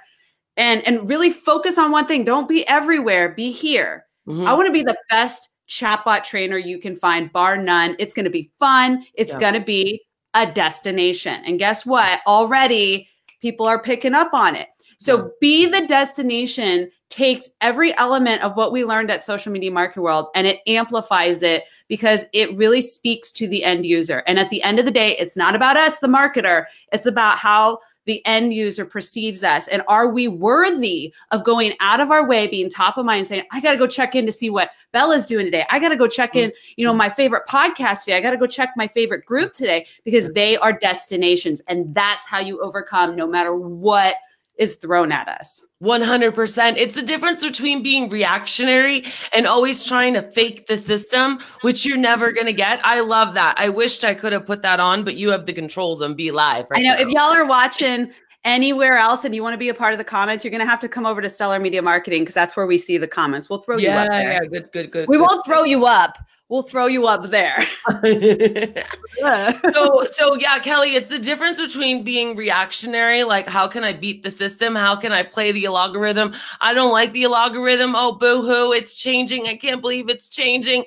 and, 0.57 0.89
and 0.89 1.07
really 1.07 1.29
focus 1.29 1.77
on 1.77 1.93
one 1.93 2.07
thing, 2.07 2.25
don't 2.25 2.49
be 2.49 2.67
everywhere, 2.67 3.35
be 3.35 3.51
here. 3.51 4.07
Mm-hmm. 4.27 4.47
I 4.47 4.55
want 4.55 4.69
to 4.69 4.73
be 4.73 4.83
the 4.83 4.97
best 5.11 5.51
chatbot 5.69 6.25
trainer 6.25 6.57
you 6.57 6.79
can 6.79 6.97
find, 6.97 7.31
bar 7.31 7.59
none. 7.59 7.95
It's 7.99 8.15
going 8.15 8.25
to 8.25 8.31
be 8.31 8.51
fun, 8.59 9.05
it's 9.13 9.33
yeah. 9.33 9.39
going 9.39 9.55
to 9.55 9.61
be 9.61 10.01
a 10.33 10.51
destination. 10.51 11.43
And 11.45 11.59
guess 11.59 11.85
what? 11.85 12.21
Already 12.27 13.07
people 13.43 13.67
are 13.67 13.83
picking 13.83 14.15
up 14.15 14.33
on 14.33 14.57
it. 14.57 14.69
So 15.05 15.33
be 15.39 15.67
the 15.67 15.87
destination 15.87 16.91
takes 17.11 17.51
every 17.61 17.95
element 17.99 18.43
of 18.43 18.57
what 18.57 18.73
we 18.73 18.87
learned 18.87 19.11
at 19.11 19.23
social 19.23 19.53
media 19.53 19.71
marketing 19.71 20.03
world 20.03 20.29
and 20.35 20.47
it 20.47 20.61
amplifies 20.67 21.43
it 21.43 21.65
because 21.89 22.25
it 22.33 22.57
really 22.57 22.81
speaks 22.81 23.31
to 23.33 23.47
the 23.47 23.65
end 23.65 23.85
user. 23.85 24.23
And 24.27 24.39
at 24.39 24.49
the 24.49 24.63
end 24.63 24.79
of 24.79 24.87
the 24.87 24.91
day, 24.91 25.15
it's 25.19 25.37
not 25.37 25.55
about 25.55 25.77
us, 25.77 25.99
the 25.99 26.07
marketer. 26.07 26.65
It's 26.91 27.05
about 27.05 27.37
how 27.37 27.81
the 28.07 28.25
end 28.25 28.55
user 28.55 28.87
perceives 28.87 29.45
us. 29.45 29.69
And 29.69 29.83
are 29.89 30.09
we 30.09 30.27
worthy 30.27 31.13
of 31.33 31.45
going 31.45 31.75
out 31.81 32.01
of 32.01 32.11
our 32.11 32.27
way 32.27 32.47
being 32.47 32.71
top 32.71 32.97
of 32.97 33.05
mind 33.05 33.27
saying 33.27 33.45
i 33.53 33.61
got 33.61 33.73
to 33.73 33.79
go 33.79 33.87
check 33.87 34.15
in 34.15 34.25
to 34.25 34.33
see 34.33 34.49
what 34.49 34.71
bella's 34.93 35.27
doing 35.27 35.45
today. 35.45 35.67
I 35.69 35.79
got 35.79 35.91
to 35.91 35.97
go 35.97 36.09
check 36.09 36.35
in 36.35 36.49
mm-hmm. 36.49 36.75
you 36.79 36.87
know 36.87 36.95
my 36.95 37.11
favorite 37.11 37.43
podcast 37.47 38.05
today. 38.05 38.17
I 38.17 38.23
got 38.23 38.31
to 38.31 38.39
go 38.39 38.47
check 38.47 38.71
my 38.75 38.87
favorite 38.87 39.27
group 39.27 39.53
today 39.53 39.87
because 40.03 40.33
they 40.33 40.57
are 40.57 40.73
destinations 40.73 41.61
and 41.69 41.95
that's 41.95 42.27
how 42.27 42.39
you 42.39 42.63
overcome 42.63 43.17
no 43.17 43.27
matter 43.27 43.55
what 43.55 44.17
is 44.59 44.77
thrown 44.77 45.13
at 45.13 45.29
us. 45.29 45.65
100%. 45.83 46.77
It's 46.77 46.95
the 46.95 47.03
difference 47.03 47.43
between 47.43 47.83
being 47.83 48.09
reactionary 48.09 49.05
and 49.33 49.47
always 49.47 49.83
trying 49.85 50.15
to 50.15 50.23
fake 50.23 50.67
the 50.67 50.79
system, 50.79 51.41
which 51.61 51.85
you're 51.85 51.99
never 51.99 52.33
going 52.33 52.47
to 52.47 52.53
get. 52.53 52.81
I 52.85 53.01
love 53.01 53.35
that. 53.35 53.57
I 53.59 53.69
wished 53.69 54.05
I 54.05 54.15
could 54.15 54.33
have 54.33 54.47
put 54.47 54.63
that 54.63 54.81
on, 54.81 55.05
but 55.05 55.17
you 55.17 55.31
have 55.31 55.47
the 55.47 55.53
controls 55.53 56.01
on 56.01 56.17
BeLive. 56.17 56.71
Right 56.71 56.81
I 56.81 56.83
know. 56.83 56.95
Now. 56.95 57.01
If 57.01 57.09
y'all 57.09 57.33
are 57.33 57.47
watching 57.47 58.13
anywhere 58.45 58.97
else 58.97 59.25
and 59.25 59.35
you 59.35 59.43
want 59.43 59.55
to 59.55 59.59
be 59.59 59.69
a 59.69 59.75
part 59.75 59.93
of 59.93 59.99
the 59.99 60.05
comments, 60.05 60.45
you're 60.45 60.51
going 60.51 60.61
to 60.61 60.67
have 60.67 60.81
to 60.81 60.89
come 60.89 61.07
over 61.07 61.21
to 61.21 61.29
Stellar 61.29 61.59
Media 61.59 61.83
Marketing 61.83 62.23
because 62.23 62.35
that's 62.35 62.57
where 62.57 62.67
we 62.67 62.79
see 62.79 62.97
the 62.97 63.09
comments. 63.09 63.51
We'll 63.51 63.61
throw 63.61 63.77
yeah, 63.77 64.05
you 64.05 64.07
up 64.07 64.11
there. 64.11 64.33
Yeah, 64.33 64.49
good, 64.49 64.73
good, 64.73 64.91
good. 64.91 65.09
We 65.09 65.17
good, 65.17 65.23
won't 65.23 65.45
throw 65.45 65.65
you 65.65 65.87
up 65.87 66.19
we'll 66.55 66.63
throw 66.63 66.87
you 66.87 67.09
up 67.09 67.31
there. 67.31 67.61
so 69.75 70.07
so 70.13 70.37
yeah, 70.37 70.61
Kelly, 70.61 70.95
it's 70.95 71.09
the 71.09 71.19
difference 71.19 71.61
between 71.61 72.05
being 72.05 72.37
reactionary, 72.37 73.25
like 73.25 73.49
how 73.49 73.67
can 73.67 73.83
I 73.83 73.93
beat 73.93 74.23
the 74.23 74.31
system? 74.31 74.77
How 74.77 74.95
can 74.95 75.11
I 75.11 75.25
play 75.25 75.51
the 75.51 75.67
algorithm? 75.67 76.33
I 76.61 76.73
don't 76.73 76.93
like 76.93 77.13
the 77.13 77.25
algorithm. 77.25 77.95
Oh, 77.97 78.13
boo-hoo, 78.13 78.73
it's 78.73 79.03
changing. 79.03 79.49
I 79.49 79.57
can't 79.57 79.81
believe 79.81 80.09
it's 80.09 80.29
changing. 80.29 80.85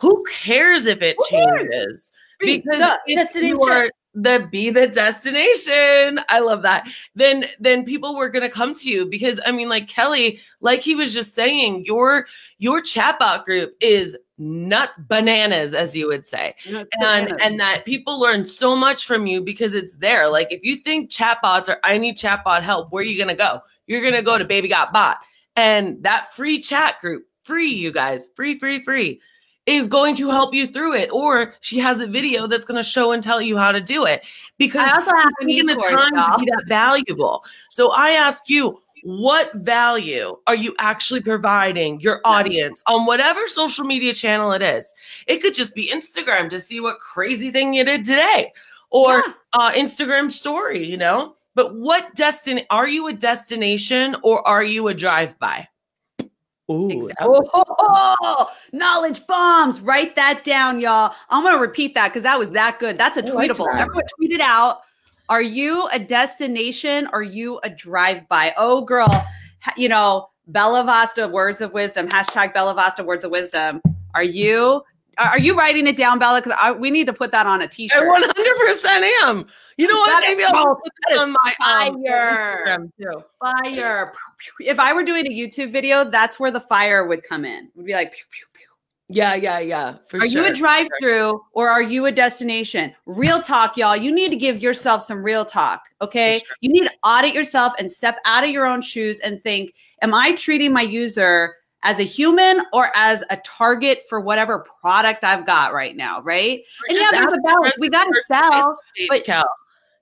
Who 0.00 0.24
cares 0.24 0.86
if 0.86 1.02
it 1.02 1.16
Who 1.18 1.26
changes? 1.28 1.68
Cares? 1.70 2.12
Because 2.40 2.98
if 3.06 3.34
you 3.36 3.60
are 3.60 3.90
the 4.14 4.48
be 4.50 4.70
the 4.70 4.86
destination. 4.86 6.20
I 6.28 6.38
love 6.38 6.62
that. 6.62 6.88
Then 7.14 7.46
then 7.58 7.84
people 7.84 8.16
were 8.16 8.28
going 8.28 8.42
to 8.42 8.48
come 8.48 8.74
to 8.74 8.90
you 8.90 9.06
because 9.06 9.40
i 9.44 9.50
mean 9.52 9.68
like 9.68 9.88
kelly 9.88 10.40
like 10.60 10.80
he 10.80 10.94
was 10.94 11.12
just 11.12 11.34
saying 11.34 11.84
your 11.84 12.26
your 12.58 12.80
chatbot 12.80 13.44
group 13.44 13.74
is 13.80 14.16
nut 14.38 14.90
bananas 15.08 15.74
as 15.74 15.94
you 15.96 16.06
would 16.08 16.24
say. 16.24 16.54
Nut 16.70 16.88
and 16.92 17.26
bananas. 17.26 17.40
and 17.42 17.60
that 17.60 17.84
people 17.84 18.18
learn 18.18 18.46
so 18.46 18.74
much 18.74 19.06
from 19.06 19.26
you 19.26 19.40
because 19.40 19.74
it's 19.74 19.96
there. 19.96 20.28
Like 20.28 20.50
if 20.50 20.60
you 20.62 20.76
think 20.76 21.10
chatbots 21.10 21.68
or 21.68 21.78
i 21.84 21.98
need 21.98 22.16
chatbot 22.16 22.62
help 22.62 22.92
where 22.92 23.02
are 23.02 23.06
you 23.06 23.16
going 23.16 23.28
to 23.28 23.34
go? 23.34 23.60
You're 23.86 24.00
going 24.00 24.14
to 24.14 24.22
go 24.22 24.38
to 24.38 24.44
baby 24.44 24.68
got 24.68 24.92
bot. 24.92 25.18
And 25.56 26.02
that 26.02 26.32
free 26.34 26.60
chat 26.60 27.00
group 27.00 27.26
free 27.44 27.68
you 27.68 27.92
guys 27.92 28.30
free 28.34 28.58
free 28.58 28.82
free 28.82 29.20
is 29.66 29.86
going 29.86 30.14
to 30.14 30.28
help 30.28 30.52
you 30.52 30.66
through 30.66 30.94
it 30.94 31.08
or 31.10 31.54
she 31.60 31.78
has 31.78 32.00
a 32.00 32.06
video 32.06 32.46
that's 32.46 32.64
going 32.64 32.76
to 32.76 32.88
show 32.88 33.12
and 33.12 33.22
tell 33.22 33.40
you 33.40 33.56
how 33.56 33.72
to 33.72 33.80
do 33.80 34.04
it 34.04 34.22
because 34.58 34.88
I 34.88 34.94
also 34.94 35.10
have 35.16 35.32
taking 35.40 35.66
the 35.66 35.74
time 35.74 36.14
to 36.14 36.44
be 36.44 36.50
that 36.50 36.64
valuable 36.68 37.44
so 37.70 37.90
i 37.92 38.10
ask 38.10 38.48
you 38.48 38.78
what 39.04 39.52
value 39.52 40.34
are 40.46 40.54
you 40.54 40.74
actually 40.78 41.20
providing 41.20 42.00
your 42.00 42.22
audience 42.24 42.82
on 42.86 43.04
whatever 43.04 43.46
social 43.46 43.84
media 43.84 44.14
channel 44.14 44.52
it 44.52 44.62
is? 44.62 44.94
It 45.26 45.42
could 45.42 45.52
just 45.52 45.74
be 45.74 45.90
Instagram 45.90 46.48
to 46.48 46.58
see 46.58 46.80
what 46.80 46.98
crazy 47.00 47.50
thing 47.50 47.74
you 47.74 47.84
did 47.84 48.02
today 48.06 48.50
or 48.88 49.16
yeah. 49.16 49.32
uh, 49.52 49.72
Instagram 49.72 50.32
story, 50.32 50.86
you 50.86 50.96
know? 50.96 51.34
But 51.54 51.74
what 51.76 52.14
destination 52.14 52.66
are 52.70 52.88
you 52.88 53.06
a 53.08 53.12
destination 53.12 54.16
or 54.22 54.46
are 54.48 54.64
you 54.64 54.88
a 54.88 54.94
drive 54.94 55.38
by? 55.38 55.68
Ooh, 56.70 56.90
exactly. 56.90 57.38
oh, 57.52 58.50
knowledge 58.72 59.26
bombs. 59.26 59.80
Write 59.80 60.16
that 60.16 60.44
down, 60.44 60.80
y'all. 60.80 61.14
I'm 61.28 61.42
going 61.42 61.54
to 61.54 61.60
repeat 61.60 61.94
that 61.94 62.08
because 62.08 62.22
that 62.22 62.38
was 62.38 62.50
that 62.50 62.78
good. 62.78 62.96
That's 62.96 63.18
a 63.18 63.22
tweetable. 63.22 63.68
Everyone 63.74 64.04
tweet 64.16 64.32
it 64.32 64.40
out. 64.40 64.80
Are 65.28 65.42
you 65.42 65.88
a 65.92 65.98
destination? 65.98 67.06
Are 67.08 67.22
you 67.22 67.60
a 67.64 67.70
drive 67.70 68.28
by? 68.28 68.54
Oh, 68.56 68.82
girl, 68.82 69.26
you 69.76 69.88
know, 69.88 70.30
Bella 70.46 70.84
Vasta 70.84 71.28
words 71.28 71.60
of 71.60 71.72
wisdom, 71.72 72.08
hashtag 72.08 72.52
Bella 72.52 72.74
Vasta 72.74 73.02
words 73.02 73.24
of 73.24 73.30
wisdom. 73.30 73.80
Are 74.14 74.22
you? 74.22 74.82
Are 75.16 75.38
you 75.38 75.56
writing 75.56 75.86
it 75.86 75.96
down, 75.96 76.18
Bella? 76.18 76.42
Because 76.42 76.76
we 76.78 76.90
need 76.90 77.06
to 77.06 77.12
put 77.12 77.30
that 77.30 77.46
on 77.46 77.62
a 77.62 77.68
t-shirt. 77.68 78.02
I 78.02 79.12
100% 79.22 79.28
am. 79.28 79.46
You 79.76 79.88
know 79.88 79.98
what? 79.98 80.24
Maybe 80.26 80.44
I'll 80.44 80.76
put 80.76 80.92
that 81.08 81.18
on 81.18 81.32
my 81.32 81.54
um, 81.66 82.02
fire. 82.04 82.68
Um, 82.68 82.92
too. 83.00 83.24
Fire. 83.40 84.12
If 84.60 84.78
I 84.78 84.92
were 84.92 85.04
doing 85.04 85.26
a 85.26 85.30
YouTube 85.30 85.72
video, 85.72 86.04
that's 86.04 86.38
where 86.38 86.50
the 86.50 86.60
fire 86.60 87.06
would 87.06 87.22
come 87.22 87.44
in. 87.44 87.64
It 87.64 87.70
would 87.76 87.86
be 87.86 87.92
like 87.92 88.12
pew, 88.12 88.24
pew, 88.30 88.46
pew. 88.52 88.66
Yeah, 89.08 89.34
yeah, 89.34 89.58
yeah. 89.58 89.96
are 90.14 90.20
sure. 90.20 90.26
you 90.26 90.46
a 90.46 90.52
drive 90.52 90.88
through 91.00 91.42
or 91.52 91.68
are 91.68 91.82
you 91.82 92.06
a 92.06 92.12
destination? 92.12 92.94
Real 93.04 93.40
talk, 93.40 93.76
y'all. 93.76 93.96
You 93.96 94.10
need 94.10 94.30
to 94.30 94.36
give 94.36 94.62
yourself 94.62 95.02
some 95.02 95.22
real 95.22 95.44
talk. 95.44 95.90
Okay. 96.00 96.40
Sure. 96.44 96.56
You 96.60 96.70
need 96.70 96.86
to 96.86 96.92
audit 97.04 97.34
yourself 97.34 97.74
and 97.78 97.92
step 97.92 98.18
out 98.24 98.44
of 98.44 98.50
your 98.50 98.64
own 98.64 98.80
shoes 98.80 99.20
and 99.20 99.42
think, 99.42 99.74
am 100.00 100.14
I 100.14 100.32
treating 100.32 100.72
my 100.72 100.82
user 100.82 101.56
as 101.82 102.00
a 102.00 102.02
human 102.02 102.62
or 102.72 102.90
as 102.94 103.22
a 103.28 103.36
target 103.44 104.04
for 104.08 104.20
whatever 104.20 104.64
product 104.80 105.22
I've 105.22 105.44
got 105.44 105.74
right 105.74 105.94
now? 105.94 106.22
Right. 106.22 106.60
Or 106.60 106.88
and 106.88 106.98
yeah, 106.98 107.10
there's 107.12 107.34
a 107.34 107.38
balance. 107.38 107.74
We 107.78 107.90
got 107.90 108.06
to 108.06 108.22
sell. 108.26 108.78
But, 109.10 109.24
Cal. 109.24 109.44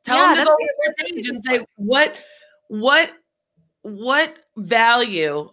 Tell 0.05 0.17
yeah, 0.17 0.35
them 0.35 0.47
to 0.47 0.51
go 0.51 0.57
to 0.57 0.75
their 0.85 1.07
page 1.07 1.29
and 1.29 1.45
say, 1.45 1.65
what, 1.77 2.17
what, 2.69 3.13
what 3.83 4.37
value 4.57 5.51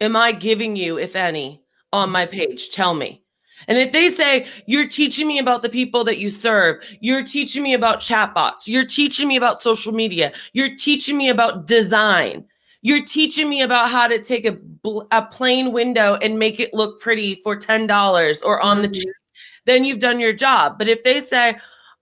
am 0.00 0.16
I 0.16 0.32
giving 0.32 0.76
you, 0.76 0.98
if 0.98 1.16
any? 1.16 1.62
on 1.96 2.10
my 2.10 2.26
page. 2.26 2.70
Tell 2.70 2.94
me. 2.94 3.22
And 3.68 3.78
if 3.78 3.92
they 3.92 4.10
say, 4.10 4.46
you're 4.66 4.86
teaching 4.86 5.26
me 5.26 5.38
about 5.38 5.62
the 5.62 5.68
people 5.68 6.04
that 6.04 6.18
you 6.18 6.28
serve, 6.28 6.82
you're 7.00 7.24
teaching 7.24 7.62
me 7.62 7.72
about 7.72 8.00
chatbots, 8.00 8.66
you're 8.66 8.84
teaching 8.84 9.26
me 9.26 9.36
about 9.36 9.62
social 9.62 9.92
media, 9.92 10.32
you're 10.52 10.76
teaching 10.76 11.16
me 11.16 11.30
about 11.30 11.66
design, 11.66 12.44
you're 12.82 13.04
teaching 13.04 13.48
me 13.48 13.62
about 13.62 13.90
how 13.90 14.06
to 14.06 14.22
take 14.22 14.44
a, 14.44 14.58
a 15.10 15.22
plain 15.22 15.72
window 15.72 16.16
and 16.16 16.38
make 16.38 16.60
it 16.60 16.74
look 16.74 17.00
pretty 17.00 17.34
for 17.36 17.56
$10 17.56 18.44
or 18.44 18.60
on 18.60 18.82
the 18.82 18.88
mm-hmm. 18.88 19.10
then 19.64 19.84
you've 19.84 20.00
done 20.00 20.20
your 20.20 20.34
job. 20.34 20.76
But 20.78 20.88
if 20.88 21.02
they 21.02 21.20
say, 21.22 21.56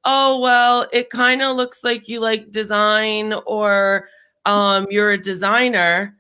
oh, 0.05 0.39
well, 0.41 0.89
it 0.93 1.11
kind 1.11 1.43
of 1.43 1.57
looks 1.57 1.85
like 1.85 2.09
you 2.09 2.21
like 2.21 2.51
design 2.51 3.35
or 3.47 4.09
um, 4.45 4.87
you're 4.91 5.13
a 5.13 5.19
designer, 5.19 6.17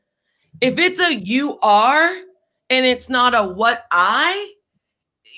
if 0.61 0.79
it's 0.79 0.99
a 0.99 1.15
you 1.15 1.59
are, 1.61 2.11
and 2.71 2.87
it's 2.87 3.09
not 3.09 3.35
a 3.35 3.43
what 3.43 3.85
I, 3.91 4.55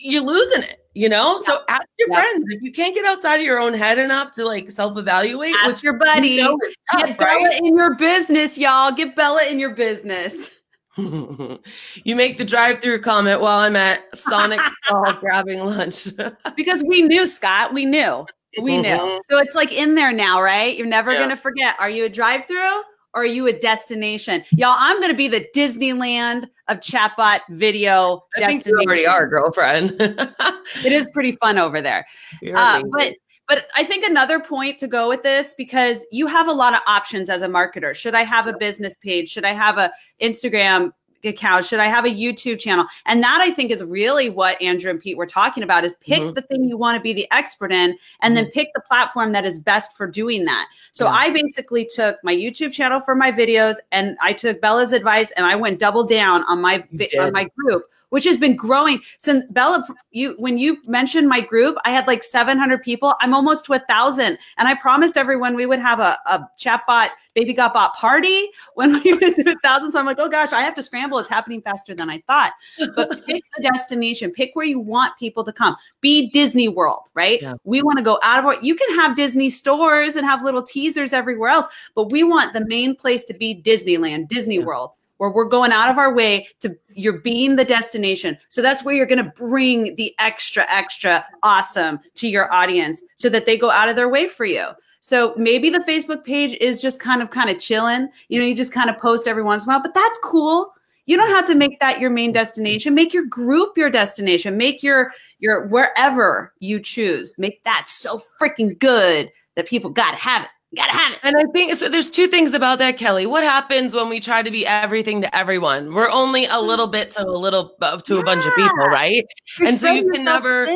you're 0.00 0.22
losing 0.22 0.62
it. 0.62 0.78
You 0.94 1.10
know, 1.10 1.38
so 1.38 1.60
ask 1.68 1.86
your 1.98 2.08
friends 2.08 2.46
if 2.48 2.62
you 2.62 2.72
can't 2.72 2.94
get 2.94 3.04
outside 3.04 3.36
of 3.36 3.42
your 3.42 3.58
own 3.58 3.74
head 3.74 3.98
enough 3.98 4.32
to 4.32 4.46
like 4.46 4.70
self-evaluate. 4.70 5.54
Ask 5.62 5.82
your 5.82 5.98
buddy. 5.98 6.28
You 6.28 6.44
know 6.44 6.58
tough, 6.90 7.02
Get 7.02 7.18
Bella 7.18 7.50
in 7.58 7.76
your 7.76 7.94
business, 7.96 8.56
y'all. 8.56 8.90
Get 8.92 9.14
Bella 9.14 9.44
in 9.44 9.58
your 9.58 9.74
business. 9.74 10.48
you 12.04 12.16
make 12.16 12.38
the 12.38 12.44
drive-through 12.44 13.00
comment 13.00 13.40
while 13.40 13.58
I'm 13.58 13.76
at 13.76 14.00
Sonic 14.16 14.60
stall 14.84 15.12
grabbing 15.14 15.64
lunch 15.64 16.08
because 16.56 16.82
we 16.86 17.02
knew 17.02 17.26
Scott. 17.26 17.74
We 17.74 17.84
knew. 17.84 18.26
We 18.60 18.78
knew. 18.78 18.88
Mm-hmm. 18.88 19.18
So 19.30 19.38
it's 19.38 19.54
like 19.54 19.72
in 19.72 19.94
there 19.94 20.12
now, 20.12 20.40
right? 20.40 20.76
You're 20.76 20.86
never 20.86 21.12
yeah. 21.12 21.20
gonna 21.20 21.36
forget. 21.36 21.76
Are 21.78 21.90
you 21.90 22.06
a 22.06 22.08
drive-through 22.08 22.82
or 23.14 23.22
are 23.22 23.26
you 23.26 23.46
a 23.46 23.52
destination? 23.52 24.44
Y'all, 24.52 24.76
I'm 24.76 25.00
going 25.00 25.10
to 25.10 25.16
be 25.16 25.28
the 25.28 25.46
Disneyland 25.54 26.48
of 26.68 26.80
chatbot 26.80 27.40
video 27.50 28.22
I 28.36 28.40
destination. 28.40 28.62
Think 28.62 28.66
you 28.66 28.86
already 28.86 29.06
are, 29.06 29.26
girlfriend. 29.26 29.96
it 29.98 30.92
is 30.92 31.06
pretty 31.12 31.32
fun 31.32 31.58
over 31.58 31.80
there. 31.80 32.06
Uh, 32.54 32.82
but 32.92 33.14
but 33.48 33.68
I 33.76 33.84
think 33.84 34.04
another 34.04 34.40
point 34.40 34.78
to 34.80 34.86
go 34.86 35.08
with 35.08 35.22
this 35.22 35.54
because 35.56 36.04
you 36.10 36.26
have 36.26 36.48
a 36.48 36.52
lot 36.52 36.74
of 36.74 36.80
options 36.86 37.30
as 37.30 37.42
a 37.42 37.48
marketer. 37.48 37.94
Should 37.94 38.14
I 38.14 38.22
have 38.22 38.46
a 38.46 38.56
business 38.56 38.96
page? 38.96 39.28
Should 39.28 39.44
I 39.44 39.52
have 39.52 39.78
a 39.78 39.92
Instagram 40.20 40.92
account? 41.24 41.64
Should 41.64 41.80
I 41.80 41.86
have 41.86 42.04
a 42.04 42.10
YouTube 42.10 42.58
channel? 42.58 42.86
And 43.06 43.22
that 43.22 43.40
I 43.40 43.50
think 43.50 43.70
is 43.70 43.84
really 43.84 44.28
what 44.28 44.60
Andrew 44.60 44.90
and 44.90 45.00
Pete 45.00 45.16
were 45.16 45.26
talking 45.26 45.62
about 45.62 45.84
is 45.84 45.94
pick 46.00 46.22
mm-hmm. 46.22 46.34
the 46.34 46.42
thing 46.42 46.64
you 46.64 46.76
want 46.76 46.96
to 46.96 47.00
be 47.00 47.12
the 47.12 47.26
expert 47.30 47.72
in 47.72 47.96
and 48.20 48.34
mm-hmm. 48.34 48.34
then 48.34 48.50
pick 48.50 48.68
the 48.74 48.80
platform 48.80 49.32
that 49.32 49.44
is 49.44 49.58
best 49.58 49.96
for 49.96 50.06
doing 50.06 50.44
that. 50.44 50.66
So 50.92 51.06
yeah. 51.06 51.12
I 51.12 51.30
basically 51.30 51.88
took 51.94 52.18
my 52.22 52.34
YouTube 52.34 52.72
channel 52.72 53.00
for 53.00 53.14
my 53.14 53.32
videos 53.32 53.76
and 53.92 54.16
I 54.20 54.32
took 54.32 54.60
Bella's 54.60 54.92
advice 54.92 55.30
and 55.32 55.46
I 55.46 55.56
went 55.56 55.78
double 55.78 56.04
down 56.04 56.44
on 56.44 56.60
my 56.60 56.84
on 57.18 57.32
my 57.32 57.48
group 57.56 57.84
which 58.10 58.24
has 58.24 58.36
been 58.36 58.56
growing 58.56 59.00
since 59.18 59.44
Bella. 59.50 59.86
You 60.10 60.34
when 60.38 60.58
you 60.58 60.78
mentioned 60.86 61.28
my 61.28 61.40
group, 61.40 61.76
I 61.84 61.90
had 61.90 62.06
like 62.06 62.22
700 62.22 62.82
people. 62.82 63.14
I'm 63.20 63.34
almost 63.34 63.64
to 63.66 63.74
a 63.74 63.78
thousand, 63.80 64.38
and 64.58 64.68
I 64.68 64.74
promised 64.74 65.16
everyone 65.16 65.54
we 65.54 65.66
would 65.66 65.80
have 65.80 66.00
a, 66.00 66.16
a 66.26 66.48
chatbot 66.58 67.10
baby 67.34 67.52
got 67.52 67.74
bot 67.74 67.94
party 67.94 68.48
when 68.74 68.92
we 69.02 69.14
went 69.14 69.36
to 69.36 69.50
a 69.50 69.56
thousand. 69.62 69.92
So 69.92 70.00
I'm 70.00 70.06
like, 70.06 70.18
oh 70.18 70.28
gosh, 70.28 70.52
I 70.52 70.62
have 70.62 70.74
to 70.74 70.82
scramble. 70.82 71.05
It's 71.18 71.30
happening 71.30 71.62
faster 71.62 71.94
than 71.94 72.10
I 72.10 72.22
thought. 72.26 72.52
But 72.94 73.10
pick 73.26 73.44
the 73.56 73.62
destination, 73.62 74.30
pick 74.30 74.50
where 74.54 74.66
you 74.66 74.80
want 74.80 75.16
people 75.18 75.44
to 75.44 75.52
come. 75.52 75.76
Be 76.00 76.28
Disney 76.30 76.68
World, 76.68 77.08
right? 77.14 77.40
Yeah. 77.40 77.54
We 77.64 77.82
want 77.82 77.98
to 77.98 78.04
go 78.04 78.18
out 78.22 78.38
of 78.38 78.44
our, 78.44 78.60
you 78.62 78.74
can 78.74 78.94
have 78.96 79.16
Disney 79.16 79.50
stores 79.50 80.16
and 80.16 80.26
have 80.26 80.42
little 80.42 80.62
teasers 80.62 81.12
everywhere 81.12 81.50
else, 81.50 81.66
but 81.94 82.10
we 82.10 82.22
want 82.22 82.52
the 82.52 82.64
main 82.66 82.94
place 82.94 83.24
to 83.24 83.34
be 83.34 83.60
Disneyland, 83.62 84.28
Disney 84.28 84.56
yeah. 84.56 84.64
World 84.64 84.90
where 85.18 85.30
we're 85.30 85.48
going 85.48 85.72
out 85.72 85.90
of 85.90 85.98
our 85.98 86.14
way 86.14 86.46
to 86.60 86.76
you're 86.90 87.20
being 87.20 87.56
the 87.56 87.64
destination. 87.64 88.36
So 88.48 88.62
that's 88.62 88.84
where 88.84 88.94
you're 88.94 89.06
going 89.06 89.24
to 89.24 89.30
bring 89.30 89.94
the 89.96 90.14
extra, 90.18 90.66
extra 90.68 91.24
awesome 91.42 92.00
to 92.16 92.28
your 92.28 92.52
audience 92.52 93.02
so 93.14 93.28
that 93.30 93.46
they 93.46 93.56
go 93.56 93.70
out 93.70 93.88
of 93.88 93.96
their 93.96 94.08
way 94.08 94.28
for 94.28 94.44
you. 94.44 94.68
So 95.00 95.34
maybe 95.36 95.70
the 95.70 95.78
Facebook 95.80 96.24
page 96.24 96.54
is 96.60 96.82
just 96.82 96.98
kind 96.98 97.22
of 97.22 97.30
kind 97.30 97.48
of 97.48 97.60
chilling. 97.60 98.08
You 98.28 98.40
know, 98.40 98.44
you 98.44 98.56
just 98.56 98.72
kind 98.72 98.90
of 98.90 98.98
post 98.98 99.28
every 99.28 99.42
once 99.42 99.62
in 99.62 99.70
a 99.70 99.74
while, 99.74 99.82
but 99.82 99.94
that's 99.94 100.18
cool. 100.22 100.74
You 101.06 101.16
don't 101.16 101.30
have 101.30 101.46
to 101.46 101.54
make 101.54 101.80
that 101.80 102.00
your 102.00 102.10
main 102.10 102.32
destination. 102.32 102.94
Make 102.94 103.14
your 103.14 103.24
group 103.24 103.78
your 103.78 103.90
destination. 103.90 104.56
Make 104.56 104.82
your 104.82 105.12
your 105.38 105.66
wherever 105.68 106.52
you 106.58 106.80
choose. 106.80 107.34
Make 107.38 107.62
that 107.64 107.88
so 107.88 108.20
freaking 108.40 108.78
good 108.78 109.30
that 109.54 109.66
people 109.66 109.90
got 109.90 110.12
to 110.12 110.16
have 110.18 110.44
it 110.44 110.50
gotta 110.76 110.92
have 110.92 111.12
it. 111.12 111.20
And 111.22 111.36
I 111.36 111.44
think 111.52 111.74
so. 111.74 111.88
There's 111.88 112.10
two 112.10 112.26
things 112.26 112.54
about 112.54 112.78
that, 112.78 112.96
Kelly. 112.96 113.26
What 113.26 113.44
happens 113.44 113.94
when 113.94 114.08
we 114.08 114.20
try 114.20 114.42
to 114.42 114.50
be 114.50 114.66
everything 114.66 115.20
to 115.22 115.36
everyone? 115.36 115.94
We're 115.94 116.10
only 116.10 116.46
a 116.46 116.60
little 116.60 116.86
bit 116.86 117.12
to 117.12 117.26
a 117.26 117.30
little 117.30 117.74
to 117.80 118.14
yeah. 118.14 118.20
a 118.20 118.24
bunch 118.24 118.46
of 118.46 118.54
people, 118.54 118.86
right? 118.86 119.24
You're 119.58 119.68
and 119.68 119.76
so 119.78 119.90
you 119.90 120.10
can 120.10 120.24
never. 120.24 120.66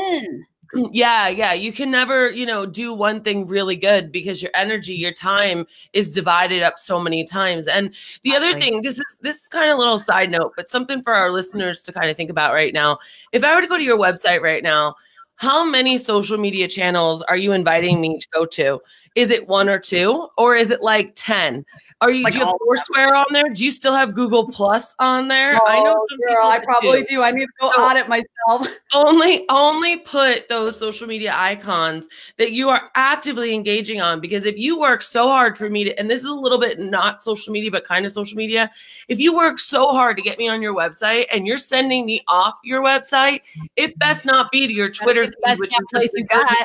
Mm, 0.74 0.88
yeah, 0.92 1.28
yeah. 1.28 1.52
You 1.52 1.72
can 1.72 1.90
never, 1.90 2.30
you 2.30 2.46
know, 2.46 2.64
do 2.64 2.92
one 2.94 3.22
thing 3.22 3.46
really 3.46 3.74
good 3.76 4.12
because 4.12 4.42
your 4.42 4.52
energy, 4.54 4.94
your 4.94 5.12
time 5.12 5.66
is 5.92 6.12
divided 6.12 6.62
up 6.62 6.78
so 6.78 7.00
many 7.00 7.24
times. 7.24 7.66
And 7.66 7.92
the 8.22 8.36
other 8.36 8.54
thing, 8.54 8.82
this 8.82 8.98
is 8.98 9.18
this 9.20 9.42
is 9.42 9.48
kind 9.48 9.70
of 9.70 9.76
a 9.76 9.78
little 9.80 9.98
side 9.98 10.30
note, 10.30 10.52
but 10.56 10.68
something 10.70 11.02
for 11.02 11.12
our 11.14 11.30
listeners 11.30 11.82
to 11.82 11.92
kind 11.92 12.08
of 12.10 12.16
think 12.16 12.30
about 12.30 12.52
right 12.54 12.72
now. 12.72 12.98
If 13.32 13.42
I 13.42 13.54
were 13.54 13.60
to 13.60 13.66
go 13.66 13.78
to 13.78 13.82
your 13.84 13.98
website 13.98 14.42
right 14.42 14.62
now, 14.62 14.94
how 15.36 15.64
many 15.64 15.98
social 15.98 16.38
media 16.38 16.68
channels 16.68 17.22
are 17.22 17.36
you 17.36 17.52
inviting 17.52 18.00
me 18.00 18.18
to 18.18 18.28
go 18.32 18.46
to? 18.46 18.80
Is 19.14 19.30
it 19.30 19.48
one 19.48 19.68
or 19.68 19.78
two, 19.78 20.28
or 20.38 20.54
is 20.56 20.70
it 20.70 20.82
like 20.82 21.12
10? 21.16 21.64
Are 22.02 22.10
you 22.10 22.24
like 22.24 22.32
do 22.32 22.38
you 22.38 22.46
have 22.46 22.54
Foursquare 22.66 23.14
on 23.14 23.26
there? 23.30 23.50
Do 23.50 23.62
you 23.62 23.70
still 23.70 23.92
have 23.92 24.14
Google 24.14 24.48
Plus 24.48 24.94
on 24.98 25.28
there? 25.28 25.56
Oh, 25.56 25.66
I 25.68 25.82
know 25.82 26.06
girl, 26.26 26.46
I 26.46 26.58
probably 26.58 27.02
do. 27.02 27.16
do. 27.16 27.22
I 27.22 27.30
need 27.30 27.44
to 27.44 27.52
go 27.60 27.72
so 27.72 27.82
audit 27.82 28.08
myself. 28.08 28.74
Only 28.94 29.44
only 29.50 29.98
put 29.98 30.48
those 30.48 30.76
social 30.76 31.06
media 31.06 31.32
icons 31.36 32.08
that 32.38 32.52
you 32.52 32.68
are 32.70 32.90
actively 32.96 33.54
engaging 33.54 34.00
on 34.00 34.20
because 34.20 34.44
if 34.44 34.58
you 34.58 34.80
work 34.80 35.00
so 35.00 35.28
hard 35.28 35.56
for 35.56 35.70
me 35.70 35.84
to 35.84 35.96
and 35.96 36.10
this 36.10 36.20
is 36.20 36.26
a 36.26 36.34
little 36.34 36.58
bit 36.58 36.80
not 36.80 37.22
social 37.22 37.52
media 37.52 37.70
but 37.70 37.84
kind 37.84 38.04
of 38.04 38.10
social 38.10 38.36
media, 38.36 38.68
if 39.08 39.20
you 39.20 39.32
work 39.34 39.58
so 39.60 39.90
hard 39.90 40.16
to 40.16 40.22
get 40.22 40.38
me 40.38 40.48
on 40.48 40.60
your 40.60 40.74
website 40.74 41.26
and 41.32 41.46
you're 41.46 41.58
sending 41.58 42.04
me 42.04 42.24
off 42.26 42.54
your 42.64 42.82
website, 42.82 43.42
it 43.76 43.96
best 43.98 44.24
not 44.24 44.50
be 44.50 44.66
to 44.66 44.72
your 44.72 44.90
Twitter 44.90 45.24
feed, 45.24 45.58
which 45.58 45.72
is 45.72 45.88
just 45.92 46.14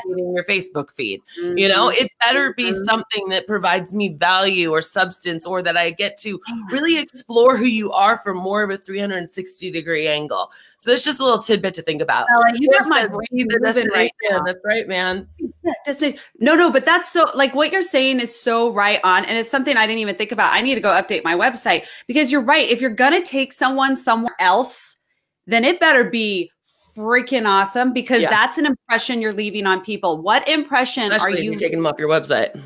your 0.08 0.44
Facebook 0.46 0.92
feed. 0.96 1.22
Mm-hmm. 1.40 1.58
You 1.58 1.68
know, 1.68 1.90
it 1.90 2.12
better 2.26 2.35
be 2.54 2.71
mm-hmm. 2.71 2.86
something 2.86 3.30
that 3.30 3.48
provides 3.48 3.93
me 3.93 4.10
value 4.10 4.71
or 4.71 4.82
substance 4.82 5.45
or 5.45 5.62
that 5.62 5.78
I 5.78 5.91
get 5.91 6.17
to 6.19 6.39
really 6.71 6.98
explore 6.98 7.58
who 7.58 7.65
you 7.65 7.91
are 7.91 8.17
from 8.17 8.38
more 8.38 8.63
of 8.63 8.69
a 8.69 8.78
360 8.78 9.71
degree 9.71 10.08
angle. 10.08 10.52
So 10.78 10.91
that's 10.91 11.04
just 11.04 11.19
a 11.19 11.24
little 11.24 11.39
tidbit 11.39 11.74
to 11.76 11.82
think 11.82 12.02
about. 12.02 12.28
Well, 12.30 12.56
you 12.56 12.69
got 12.71 12.88
my 12.88 13.06
brain 13.06 13.28
moving 13.32 13.89
right 13.89 14.12
now. 14.30 14.41
That's 14.43 14.60
right, 14.63 14.88
man. 14.88 15.28
No, 16.39 16.56
no, 16.56 16.71
but 16.71 16.86
that's 16.86 17.12
so 17.12 17.30
like 17.34 17.56
what 17.56 17.71
you're 17.71 17.82
saying 17.82 18.19
is 18.19 18.38
so 18.39 18.71
right 18.71 19.00
on. 19.04 19.26
And 19.26 19.38
it's 19.38 19.50
something 19.50 19.78
I 19.78 19.88
didn't 19.88 20.00
even 20.00 20.15
think 20.15 20.32
about. 20.32 20.54
I 20.54 20.62
need 20.62 20.76
to 20.76 20.82
go 20.82 20.89
update 20.89 21.24
my 21.24 21.36
website 21.36 21.86
because 22.08 22.32
you're 22.32 22.41
right. 22.41 22.69
If 22.69 22.82
you're 22.82 22.89
going 22.89 23.13
to 23.13 23.28
take 23.28 23.54
someone 23.54 23.95
somewhere 23.95 24.36
else, 24.39 24.98
then 25.48 25.63
it 25.63 25.80
better 25.80 26.04
be 26.04 26.52
freaking 26.96 27.46
awesome 27.46 27.94
because 27.94 28.22
yeah. 28.22 28.30
that's 28.30 28.58
an 28.58 28.66
impression 28.66 29.22
you're 29.22 29.34
leaving 29.34 29.66
on 29.66 29.82
people. 29.82 30.22
What 30.22 30.48
impression 30.48 31.12
Especially 31.12 31.40
are 31.40 31.44
you 31.44 31.60
taking 31.60 31.80
them 31.80 31.88
off 31.88 32.00
your 32.00 32.10
website? 32.10 32.60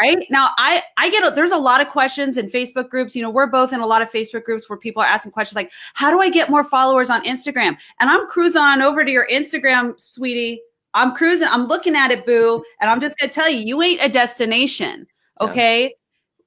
right 0.00 0.26
now 0.30 0.50
i 0.58 0.82
i 0.96 1.08
get 1.10 1.24
a, 1.24 1.34
there's 1.34 1.52
a 1.52 1.56
lot 1.56 1.80
of 1.80 1.88
questions 1.88 2.36
in 2.36 2.48
facebook 2.48 2.88
groups 2.88 3.14
you 3.14 3.22
know 3.22 3.30
we're 3.30 3.46
both 3.46 3.72
in 3.72 3.80
a 3.80 3.86
lot 3.86 4.02
of 4.02 4.10
facebook 4.10 4.44
groups 4.44 4.68
where 4.68 4.78
people 4.78 5.02
are 5.02 5.06
asking 5.06 5.32
questions 5.32 5.54
like 5.54 5.70
how 5.94 6.10
do 6.10 6.20
i 6.20 6.28
get 6.28 6.50
more 6.50 6.64
followers 6.64 7.10
on 7.10 7.22
instagram 7.24 7.76
and 8.00 8.10
i'm 8.10 8.26
cruising 8.28 8.60
on 8.60 8.82
over 8.82 9.04
to 9.04 9.10
your 9.10 9.26
instagram 9.30 9.98
sweetie 10.00 10.60
i'm 10.94 11.14
cruising 11.14 11.48
i'm 11.50 11.66
looking 11.66 11.94
at 11.94 12.10
it 12.10 12.26
boo 12.26 12.62
and 12.80 12.90
i'm 12.90 13.00
just 13.00 13.16
gonna 13.18 13.32
tell 13.32 13.48
you 13.48 13.58
you 13.58 13.82
ain't 13.82 14.02
a 14.02 14.08
destination 14.08 15.06
okay 15.40 15.82
yeah. 15.82 15.88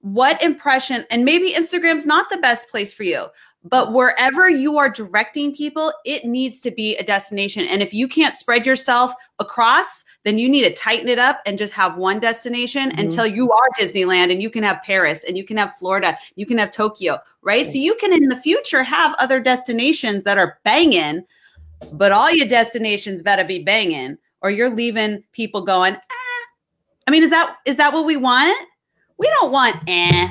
what 0.01 0.41
impression 0.41 1.05
and 1.09 1.23
maybe 1.23 1.53
instagram's 1.53 2.05
not 2.05 2.29
the 2.29 2.37
best 2.37 2.69
place 2.69 2.93
for 2.93 3.03
you 3.03 3.25
but 3.69 3.93
wherever 3.93 4.49
you 4.49 4.77
are 4.77 4.89
directing 4.89 5.53
people, 5.53 5.91
it 6.05 6.25
needs 6.25 6.59
to 6.61 6.71
be 6.71 6.95
a 6.97 7.03
destination. 7.03 7.65
And 7.65 7.81
if 7.81 7.93
you 7.93 8.07
can't 8.07 8.35
spread 8.35 8.65
yourself 8.65 9.13
across, 9.39 10.05
then 10.23 10.37
you 10.37 10.47
need 10.47 10.63
to 10.63 10.73
tighten 10.73 11.07
it 11.09 11.19
up 11.19 11.41
and 11.45 11.57
just 11.57 11.73
have 11.73 11.97
one 11.97 12.19
destination 12.19 12.89
mm-hmm. 12.89 12.99
until 12.99 13.25
you 13.25 13.51
are 13.51 13.69
Disneyland 13.79 14.31
and 14.31 14.41
you 14.41 14.49
can 14.49 14.63
have 14.63 14.81
Paris 14.83 15.23
and 15.23 15.37
you 15.37 15.43
can 15.43 15.57
have 15.57 15.75
Florida, 15.77 16.17
you 16.35 16.45
can 16.45 16.57
have 16.57 16.71
Tokyo, 16.71 17.17
right? 17.41 17.67
So 17.67 17.77
you 17.77 17.95
can 17.95 18.13
in 18.13 18.29
the 18.29 18.35
future 18.35 18.83
have 18.83 19.15
other 19.19 19.39
destinations 19.39 20.23
that 20.23 20.37
are 20.37 20.59
banging, 20.63 21.23
but 21.93 22.11
all 22.11 22.31
your 22.31 22.47
destinations 22.47 23.23
better 23.23 23.43
be 23.43 23.63
banging 23.63 24.17
or 24.41 24.51
you're 24.51 24.73
leaving 24.73 25.23
people 25.31 25.61
going, 25.61 25.95
eh. 25.95 26.43
I 27.07 27.11
mean, 27.11 27.23
is 27.23 27.29
that 27.29 27.55
is 27.65 27.77
that 27.77 27.93
what 27.93 28.05
we 28.05 28.17
want? 28.17 28.57
We 29.17 29.27
don't 29.39 29.51
want 29.51 29.77
eh 29.87 30.27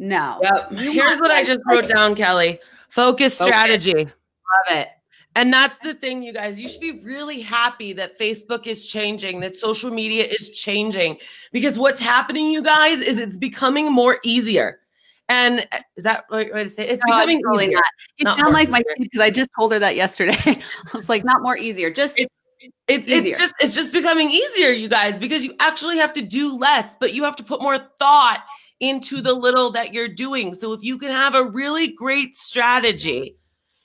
no. 0.00 0.38
Yep. 0.42 0.72
Here's 0.72 1.20
what 1.20 1.30
I 1.30 1.44
just 1.44 1.60
wrote 1.66 1.86
down, 1.86 2.14
Kelly. 2.14 2.58
Focus 2.88 3.34
strategy. 3.34 3.94
Love 3.94 4.78
it. 4.78 4.88
And 5.36 5.52
that's 5.52 5.78
the 5.78 5.92
thing, 5.92 6.22
you 6.22 6.32
guys. 6.32 6.58
You 6.58 6.68
should 6.68 6.80
be 6.80 6.92
really 7.00 7.42
happy 7.42 7.92
that 7.92 8.18
Facebook 8.18 8.66
is 8.66 8.86
changing, 8.86 9.40
that 9.40 9.54
social 9.54 9.90
media 9.90 10.24
is 10.24 10.50
changing, 10.50 11.18
because 11.52 11.78
what's 11.78 12.00
happening, 12.00 12.50
you 12.50 12.62
guys, 12.62 13.00
is 13.00 13.18
it's 13.18 13.36
becoming 13.36 13.92
more 13.92 14.18
easier. 14.24 14.80
And 15.28 15.68
uh, 15.70 15.80
is 15.96 16.04
that 16.04 16.24
right 16.30 16.52
way 16.52 16.64
to 16.64 16.70
say 16.70 16.88
it? 16.88 16.92
It's 16.92 17.02
no, 17.06 17.12
becoming 17.12 17.42
really 17.44 17.66
easier. 17.66 17.76
Not. 17.76 17.84
You 18.16 18.24
not 18.24 18.40
sound 18.40 18.52
like 18.54 18.62
easier. 18.64 18.72
my 18.72 18.82
kid 18.82 19.02
because 19.02 19.20
I 19.20 19.30
just 19.30 19.50
told 19.56 19.72
her 19.72 19.78
that 19.78 19.96
yesterday. 19.96 20.34
I 20.46 20.62
was 20.94 21.10
like, 21.10 21.24
not 21.24 21.42
more 21.42 21.58
easier, 21.58 21.90
just 21.90 22.18
it's, 22.18 22.32
it's, 22.88 23.06
it's 23.06 23.38
just 23.38 23.54
it's 23.60 23.74
just 23.74 23.92
becoming 23.92 24.30
easier, 24.30 24.70
you 24.70 24.88
guys, 24.88 25.18
because 25.18 25.44
you 25.44 25.54
actually 25.60 25.98
have 25.98 26.12
to 26.14 26.22
do 26.22 26.56
less, 26.56 26.96
but 26.98 27.12
you 27.12 27.22
have 27.24 27.36
to 27.36 27.44
put 27.44 27.62
more 27.62 27.78
thought 27.98 28.42
into 28.80 29.20
the 29.20 29.32
little 29.32 29.70
that 29.72 29.92
you're 29.92 30.08
doing. 30.08 30.54
So 30.54 30.72
if 30.72 30.82
you 30.82 30.98
can 30.98 31.10
have 31.10 31.34
a 31.34 31.44
really 31.44 31.88
great 31.88 32.34
strategy, 32.36 33.36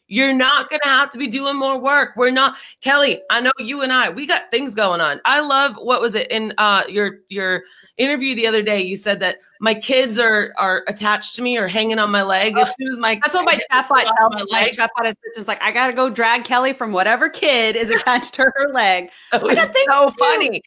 you're 0.07 0.33
not 0.33 0.69
going 0.69 0.81
to 0.83 0.89
have 0.89 1.09
to 1.11 1.17
be 1.17 1.27
doing 1.27 1.57
more 1.57 1.79
work. 1.79 2.11
We're 2.15 2.29
not 2.29 2.55
Kelly, 2.81 3.21
I 3.29 3.41
know 3.41 3.51
you 3.57 3.81
and 3.81 3.91
I, 3.91 4.09
we 4.09 4.27
got 4.27 4.51
things 4.51 4.75
going 4.75 5.01
on. 5.01 5.19
I 5.25 5.39
love 5.39 5.75
what 5.75 5.99
was 5.99 6.15
it 6.15 6.29
in 6.31 6.53
uh 6.57 6.83
your 6.87 7.19
your 7.29 7.63
interview 7.97 8.35
the 8.35 8.45
other 8.45 8.61
day 8.61 8.81
you 8.81 8.97
said 8.97 9.19
that 9.21 9.37
my 9.59 9.73
kids 9.73 10.19
are 10.19 10.53
are 10.57 10.83
attached 10.87 11.35
to 11.35 11.41
me 11.41 11.57
or 11.57 11.67
hanging 11.67 11.97
on 11.97 12.11
my 12.11 12.21
leg 12.21 12.57
as 12.57 12.71
soon 12.77 12.89
as 12.91 12.99
my 12.99 13.19
That's 13.23 13.33
what 13.33 13.45
my 13.45 13.59
chatbot 13.71 14.03
tells 14.17 14.51
my, 14.51 14.61
my 14.61 14.69
chatbot 14.69 15.15
assistant's 15.15 15.47
like 15.47 15.61
I 15.63 15.71
got 15.71 15.87
to 15.87 15.93
go 15.93 16.09
drag 16.09 16.43
Kelly 16.43 16.73
from 16.73 16.91
whatever 16.91 17.29
kid 17.29 17.75
is 17.75 17.89
attached 17.89 18.35
to 18.35 18.43
her 18.43 18.69
leg. 18.73 19.09
I 19.31 19.55
got 19.55 19.75
so 19.87 20.11
funny. 20.19 20.61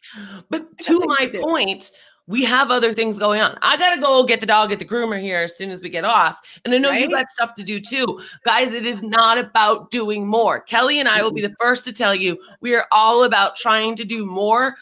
But 0.49 0.77
to 0.79 0.99
my 1.05 1.31
point, 1.39 1.91
we 2.29 2.45
have 2.45 2.69
other 2.69 2.93
things 2.93 3.17
going 3.17 3.41
on. 3.41 3.57
I 3.63 3.75
gotta 3.75 3.99
go 3.99 4.23
get 4.23 4.39
the 4.39 4.45
dog 4.45 4.71
at 4.71 4.77
the 4.77 4.85
groomer 4.85 5.19
here 5.19 5.39
as 5.39 5.57
soon 5.57 5.71
as 5.71 5.81
we 5.81 5.89
get 5.89 6.05
off. 6.05 6.37
And 6.63 6.71
I 6.71 6.77
know 6.77 6.91
right? 6.91 7.01
you 7.01 7.09
got 7.09 7.27
stuff 7.31 7.55
to 7.55 7.63
do 7.63 7.81
too. 7.81 8.21
Guys, 8.43 8.71
it 8.71 8.85
is 8.85 9.01
not 9.01 9.39
about 9.39 9.89
doing 9.89 10.27
more. 10.27 10.59
Kelly 10.61 10.99
and 10.99 11.09
I 11.09 11.23
will 11.23 11.31
be 11.31 11.41
the 11.41 11.55
first 11.59 11.85
to 11.85 11.91
tell 11.91 12.13
you 12.13 12.37
we 12.61 12.75
are 12.75 12.85
all 12.91 13.23
about 13.23 13.55
trying 13.55 13.95
to 13.95 14.05
do 14.05 14.27
more 14.27 14.75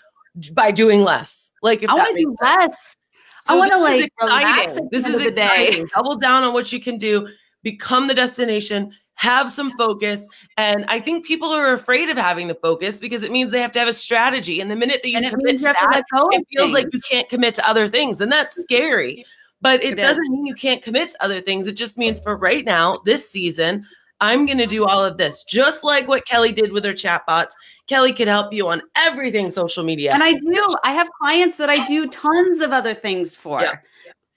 by 0.51 0.71
doing 0.71 1.03
less. 1.03 1.53
Like 1.63 1.83
if 1.83 1.89
I 1.89 1.95
want 1.95 2.17
to 2.17 2.21
do 2.21 2.35
sense. 2.43 2.59
less. 2.59 2.95
So 3.43 3.53
I 3.53 3.57
want 3.57 3.71
to 3.71 3.79
like 3.79 4.11
relax. 4.21 4.77
This 4.91 5.07
is 5.07 5.25
exciting. 5.25 5.87
Double 5.95 6.17
down 6.17 6.43
on 6.43 6.53
what 6.53 6.73
you 6.73 6.81
can 6.81 6.97
do. 6.97 7.29
Become 7.63 8.07
the 8.07 8.13
destination. 8.13 8.91
Have 9.17 9.49
some 9.49 9.75
focus. 9.77 10.27
And 10.57 10.85
I 10.87 10.99
think 10.99 11.25
people 11.25 11.49
are 11.49 11.73
afraid 11.73 12.09
of 12.09 12.17
having 12.17 12.47
the 12.47 12.55
focus 12.55 12.99
because 12.99 13.23
it 13.23 13.31
means 13.31 13.51
they 13.51 13.61
have 13.61 13.71
to 13.73 13.79
have 13.79 13.87
a 13.87 13.93
strategy. 13.93 14.61
And 14.61 14.69
the 14.69 14.75
minute 14.75 15.01
that 15.03 15.09
you 15.09 15.17
and 15.17 15.29
commit 15.29 15.57
to 15.59 15.63
that, 15.65 16.03
it 16.03 16.47
feels 16.51 16.71
things. 16.71 16.73
like 16.73 16.93
you 16.93 17.01
can't 17.01 17.27
commit 17.27 17.55
to 17.55 17.67
other 17.67 17.87
things. 17.87 18.21
And 18.21 18.31
that's 18.31 18.61
scary. 18.61 19.25
But 19.59 19.83
it, 19.83 19.93
it 19.93 19.95
doesn't 19.95 20.23
is. 20.23 20.29
mean 20.29 20.45
you 20.45 20.53
can't 20.53 20.83
commit 20.83 21.09
to 21.09 21.23
other 21.23 21.41
things. 21.41 21.67
It 21.67 21.73
just 21.73 21.97
means 21.97 22.21
for 22.21 22.37
right 22.37 22.63
now, 22.63 23.01
this 23.05 23.29
season, 23.29 23.85
I'm 24.19 24.45
going 24.45 24.57
to 24.57 24.65
do 24.65 24.85
all 24.85 25.03
of 25.03 25.17
this, 25.17 25.43
just 25.43 25.83
like 25.83 26.07
what 26.07 26.25
Kelly 26.25 26.51
did 26.51 26.71
with 26.71 26.83
her 26.85 26.93
chatbots. 26.93 27.51
Kelly 27.87 28.13
could 28.13 28.27
help 28.27 28.53
you 28.53 28.67
on 28.67 28.81
everything 28.95 29.49
social 29.51 29.83
media. 29.83 30.13
And 30.13 30.23
I 30.23 30.33
do. 30.33 30.75
I 30.83 30.91
have 30.91 31.09
clients 31.19 31.57
that 31.57 31.69
I 31.69 31.85
do 31.87 32.07
tons 32.07 32.61
of 32.61 32.71
other 32.71 32.93
things 32.93 33.35
for. 33.35 33.61
Yeah. 33.61 33.75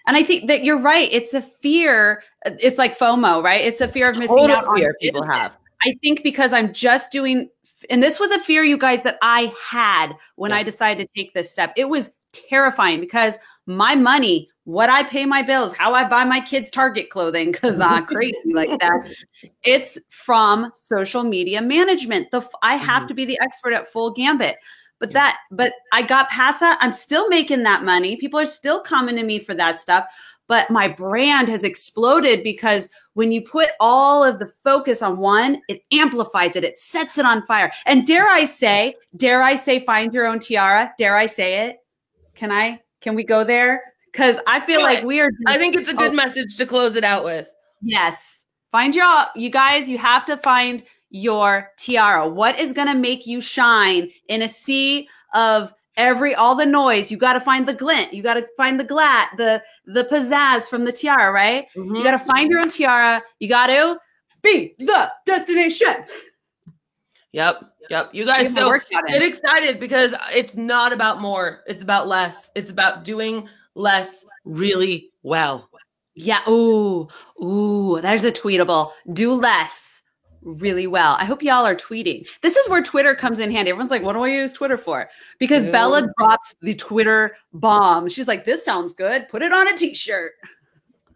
And 0.07 0.17
I 0.17 0.23
think 0.23 0.49
that 0.49 0.65
you're 0.65 0.81
right. 0.81 1.09
It's 1.13 1.35
a 1.35 1.43
fear. 1.43 2.23
It's 2.45 2.79
like 2.79 2.99
FOMO, 2.99 3.43
right? 3.43 3.61
It's 3.61 3.81
a 3.81 3.89
fear 3.89 4.11
of 4.11 4.19
missing 4.19 4.37
Total 4.37 4.57
out 4.57 4.77
fear 4.77 4.89
on 4.89 4.95
people 5.01 5.27
have. 5.27 5.59
I 5.83 5.95
think 6.03 6.23
because 6.23 6.53
I'm 6.53 6.73
just 6.73 7.11
doing, 7.11 7.49
and 7.89 8.03
this 8.03 8.21
was 8.21 8.31
a 8.33 8.39
fear, 8.39 8.63
you 8.63 8.79
guys, 8.79 9.03
that 9.03 9.19
I 9.23 9.53
had 9.61 10.15
when 10.37 10.51
yeah. 10.51 10.59
I 10.59 10.63
decided 10.63 11.09
to 11.09 11.21
take 11.21 11.35
this 11.35 11.51
step. 11.51 11.73
It 11.77 11.89
was 11.89 12.11
terrifying 12.33 13.01
because 13.01 13.39
my 13.67 13.95
money 13.95 14.49
what 14.65 14.89
I 14.89 15.03
pay 15.03 15.27
my 15.27 15.43
bills, 15.43 15.73
how 15.73 15.95
I 15.95 16.05
buy 16.05 16.25
my 16.25 16.41
kids' 16.41 16.71
Target 16.71 17.11
clothing 17.11 17.51
because 17.51 17.81
I'm 17.81 18.07
crazy 18.07 18.55
like 18.55 18.79
that. 18.79 19.13
It's 19.65 19.99
from 20.11 20.71
social 20.75 21.25
media 21.25 21.61
management. 21.61 22.31
The 22.31 22.47
I 22.63 22.77
have 22.77 23.01
mm-hmm. 23.01 23.09
to 23.09 23.15
be 23.15 23.25
the 23.25 23.39
expert 23.43 23.73
at 23.73 23.89
full 23.89 24.13
gambit. 24.13 24.57
But 25.01 25.15
that, 25.15 25.39
but 25.51 25.73
I 25.93 26.03
got 26.03 26.29
past 26.29 26.61
that. 26.61 26.79
I'm 26.81 26.93
still 26.93 27.27
making 27.29 27.63
that 27.63 27.83
money. 27.83 28.17
People 28.17 28.39
are 28.39 28.47
still 28.47 28.81
coming 28.81 29.17
to 29.17 29.25
me 29.25 29.39
for 29.39 29.55
that 29.55 29.79
stuff. 29.79 30.05
But 30.51 30.71
my 30.71 30.87
brand 30.87 31.49
has 31.49 31.63
exploded 31.63 32.43
because 32.45 32.91
when 33.15 33.33
you 33.33 33.41
put 33.41 33.71
all 33.81 34.23
of 34.23 34.39
the 34.39 34.53
focus 34.63 35.01
on 35.01 35.17
one, 35.17 35.63
it 35.71 35.81
amplifies 35.93 36.57
it, 36.57 36.65
it 36.65 36.77
sets 36.77 37.17
it 37.17 37.25
on 37.25 37.47
fire. 37.47 37.73
And 37.87 38.07
dare 38.07 38.29
I 38.29 38.45
say, 38.45 38.97
dare 39.17 39.43
I 39.43 39.55
say, 39.55 39.81
find 39.81 40.13
your 40.13 40.27
own 40.27 40.41
tiara? 40.41 40.93
Dare 40.99 41.17
I 41.17 41.25
say 41.25 41.69
it? 41.69 41.79
Can 42.35 42.53
I? 42.53 42.81
Can 43.01 43.15
we 43.15 43.25
go 43.25 43.45
there? 43.45 43.91
because 44.13 44.39
I 44.47 44.61
feel 44.61 44.83
like 44.83 45.05
we 45.05 45.21
are. 45.21 45.31
I 45.47 45.59
think 45.59 45.75
it's 45.75 45.89
a 45.89 45.95
good 45.95 46.13
oh, 46.13 46.15
message 46.15 46.57
to 46.57 46.67
close 46.67 46.95
it 46.97 47.05
out 47.05 47.25
with. 47.25 47.49
Yes, 47.83 48.45
find 48.73 48.95
your 48.95 49.25
you 49.37 49.51
guys. 49.51 49.89
You 49.89 49.99
have 49.99 50.25
to 50.27 50.37
find 50.39 50.83
your 51.11 51.71
tiara. 51.77 52.29
What 52.29 52.59
is 52.59 52.73
going 52.73 52.89
to 52.89 52.95
make 52.95 53.27
you 53.27 53.41
shine 53.41 54.11
in 54.29 54.43
a 54.43 54.49
sea 54.49 55.09
of 55.35 55.73
every 56.01 56.35
all 56.35 56.55
the 56.55 56.67
noise? 56.67 57.11
You 57.11 57.17
got 57.17 57.35
to 57.35 57.41
find 57.41 57.69
the 57.69 57.75
glint. 57.75 58.13
You 58.13 58.23
got 58.23 58.35
to 58.35 58.47
find 58.57 58.81
the 58.81 58.85
glat, 58.85 59.31
the 59.37 59.63
the 59.87 60.05
pizzazz 60.05 60.69
from 60.69 60.85
the 60.85 60.93
tiara. 60.93 61.33
Right? 61.33 61.67
Mm-hmm. 61.77 61.97
You 61.97 62.03
got 62.03 62.13
to 62.13 62.19
find 62.19 62.51
your 62.51 62.61
own 62.61 62.71
tiara. 62.71 63.23
You 63.39 63.49
got 63.49 63.67
to 63.69 63.99
be 64.43 64.75
the 64.79 65.13
destination. 65.27 65.95
Yep. 67.33 67.65
Yep. 67.91 68.11
You 68.13 68.25
guys 68.27 68.53
so 68.53 68.77
get 69.07 69.23
excited 69.23 69.79
because 69.79 70.15
it's 70.35 70.57
not 70.57 70.93
about 70.93 71.21
more. 71.21 71.63
It's 71.67 71.83
about 71.83 72.09
less. 72.09 72.51
It's 72.55 72.71
about 72.71 73.05
doing 73.05 73.49
less 73.75 74.25
really 74.45 75.11
well. 75.23 75.69
Yeah. 76.15 76.41
Ooh, 76.49 77.09
ooh, 77.43 78.01
there's 78.01 78.25
a 78.25 78.33
tweetable. 78.33 78.91
Do 79.13 79.33
less 79.33 79.90
really 80.43 80.87
well. 80.87 81.17
I 81.19 81.25
hope 81.25 81.43
y'all 81.43 81.67
are 81.67 81.75
tweeting. 81.75 82.29
This 82.41 82.57
is 82.57 82.69
where 82.69 82.83
Twitter 82.83 83.15
comes 83.15 83.39
in 83.39 83.51
handy. 83.51 83.71
Everyone's 83.71 83.91
like, 83.91 84.03
what 84.03 84.15
do 84.15 84.23
I 84.23 84.29
use 84.29 84.53
Twitter 84.53 84.79
for? 84.79 85.09
Because 85.39 85.65
Bella 85.65 86.09
drops 86.19 86.55
the 86.63 86.75
Twitter 86.75 87.37
bomb. 87.53 88.09
She's 88.09 88.29
like, 88.29 88.45
this 88.45 88.65
sounds 88.65 88.95
good. 88.95 89.29
Put 89.29 89.43
it 89.43 89.53
on 89.53 89.69
a 89.69 89.77
t 89.77 89.95
shirt. 89.95 90.33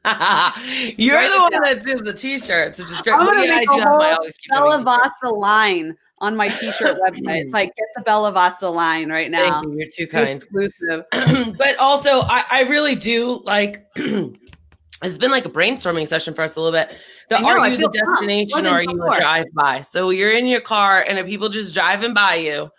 You're 0.98 1.16
right 1.16 1.32
the 1.32 1.40
one 1.40 1.62
that 1.62 1.82
does 1.82 2.02
the 2.02 2.12
t-shirts, 2.12 2.78
which 2.78 2.90
is 2.90 3.00
great. 3.00 3.14
I'm 3.14 3.24
gonna 3.26 3.48
make 3.48 3.66
a 3.66 3.70
whole 3.70 4.28
Bella 4.50 4.82
Vasta 4.82 5.30
line 5.30 5.96
on 6.18 6.36
my 6.36 6.48
t-shirt 6.48 6.98
website. 6.98 7.44
It's 7.44 7.52
like 7.54 7.74
get 7.74 7.86
the 7.96 8.02
Bella 8.02 8.30
Vasta 8.30 8.68
line 8.68 9.10
right 9.10 9.30
now. 9.30 9.62
Thank 9.62 9.72
you. 9.72 9.78
You're 9.78 9.88
too 9.90 10.06
kind. 10.06 10.28
Exclusive. 10.28 11.04
but 11.56 11.78
also, 11.78 12.20
I, 12.20 12.44
I 12.50 12.60
really 12.64 12.94
do 12.94 13.40
like. 13.44 13.86
it's 13.96 15.16
been 15.16 15.30
like 15.30 15.46
a 15.46 15.50
brainstorming 15.50 16.06
session 16.06 16.34
for 16.34 16.42
us 16.42 16.56
a 16.56 16.60
little 16.60 16.78
bit. 16.78 16.94
The, 17.28 17.38
know, 17.38 17.48
are 17.48 17.68
you 17.68 17.76
the 17.76 17.88
destination 17.88 18.66
or 18.66 18.70
are 18.70 18.82
you 18.82 19.02
a 19.02 19.18
drive 19.18 19.46
by? 19.54 19.82
So 19.82 20.10
you're 20.10 20.32
in 20.32 20.46
your 20.46 20.60
car 20.60 21.04
and 21.06 21.24
people 21.26 21.48
just 21.48 21.74
driving 21.74 22.14
by 22.14 22.36
you, 22.36 22.70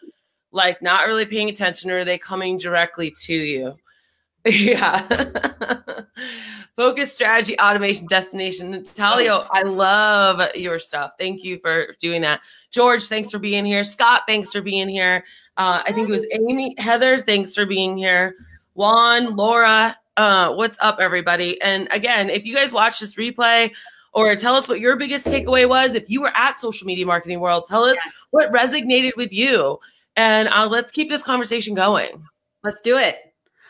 like 0.51 0.81
not 0.81 1.07
really 1.07 1.25
paying 1.25 1.49
attention, 1.49 1.89
or 1.89 1.99
are 1.99 2.05
they 2.05 2.17
coming 2.17 2.57
directly 2.57 3.11
to 3.23 3.33
you? 3.33 3.75
Yeah. 4.47 5.07
Focus 6.75 7.11
strategy, 7.11 7.57
automation, 7.59 8.05
destination. 8.05 8.73
Natalio, 8.73 9.47
I 9.49 9.63
love 9.63 10.55
your 10.55 10.77
stuff. 10.77 11.13
Thank 11.17 11.43
you 11.43 11.57
for 11.59 11.95
doing 11.99 12.21
that. 12.21 12.41
George, 12.69 13.07
thanks 13.07 13.31
for 13.31 13.39
being 13.39 13.65
here. 13.65 13.83
Scott, 13.83 14.23
thanks 14.27 14.51
for 14.51 14.61
being 14.61 14.87
here. 14.87 15.23
Uh, 15.57 15.81
I 15.85 15.93
think 15.93 16.09
it 16.09 16.11
was 16.11 16.27
Amy. 16.31 16.75
Heather, 16.77 17.17
thanks 17.17 17.55
for 17.55 17.65
being 17.65 17.97
here. 17.97 18.35
Juan, 18.75 19.35
Laura, 19.37 19.97
uh, 20.17 20.53
what's 20.53 20.77
up, 20.81 20.99
everybody? 20.99 21.59
And 21.61 21.87
again, 21.91 22.29
if 22.29 22.45
you 22.45 22.53
guys 22.53 22.71
watch 22.73 22.99
this 22.99 23.15
replay 23.15 23.71
or 24.15 24.33
tell 24.37 24.55
us 24.55 24.67
what 24.69 24.79
your 24.79 24.95
biggest 24.95 25.25
takeaway 25.27 25.67
was, 25.67 25.93
if 25.93 26.09
you 26.09 26.21
were 26.21 26.31
at 26.35 26.57
Social 26.57 26.87
Media 26.87 27.05
Marketing 27.05 27.41
World, 27.41 27.65
tell 27.67 27.83
us 27.83 27.97
yes. 28.03 28.13
what 28.31 28.51
resonated 28.51 29.11
with 29.17 29.33
you. 29.33 29.77
And 30.15 30.47
uh, 30.47 30.67
let's 30.67 30.89
keep 30.89 31.09
this 31.09 31.21
conversation 31.21 31.75
going. 31.75 32.23
Let's 32.63 32.79
do 32.79 32.97
it. 32.97 33.17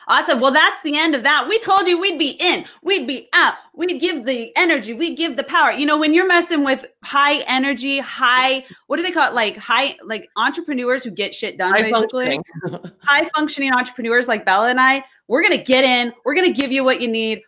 Awesome. 0.08 0.40
Well, 0.40 0.52
that's 0.52 0.80
the 0.84 0.96
end 0.96 1.16
of 1.16 1.24
that. 1.24 1.48
We 1.50 1.58
told 1.58 1.88
you 1.88 2.00
we'd 2.00 2.20
be 2.20 2.38
in, 2.40 2.64
we'd 2.84 3.08
be 3.08 3.28
out, 3.34 3.56
we'd 3.74 4.00
give 4.00 4.28
the 4.28 4.56
energy, 4.56 4.94
we 4.94 5.16
give 5.16 5.36
the 5.36 5.44
power. 5.44 5.72
You 5.72 5.88
know, 5.88 5.98
when 5.98 6.14
you're 6.14 6.28
messing 6.28 6.64
with 6.64 6.86
high 7.04 7.40
energy, 7.48 7.98
high, 7.98 8.64
what 8.86 8.98
do 8.98 9.02
they 9.02 9.10
call 9.10 9.28
it? 9.28 9.34
Like 9.34 9.58
high, 9.58 9.96
like 10.04 10.30
entrepreneurs 10.38 11.04
who 11.04 11.10
get 11.10 11.34
shit 11.34 11.58
done, 11.58 11.72
high 11.72 11.82
basically. 11.82 12.36
Functioning. 12.36 12.92
high 13.02 13.28
functioning 13.36 13.74
entrepreneurs 13.74 14.28
like 14.28 14.46
Bella 14.46 14.70
and 14.70 14.80
I, 14.80 15.04
we're 15.28 15.42
going 15.42 15.58
to 15.58 15.64
get 15.64 15.84
in, 15.84 16.14
we're 16.24 16.36
going 16.36 16.54
to 16.54 16.62
give 16.62 16.72
you 16.72 16.84
what 16.84 17.02
you 17.02 17.08
need, 17.08 17.42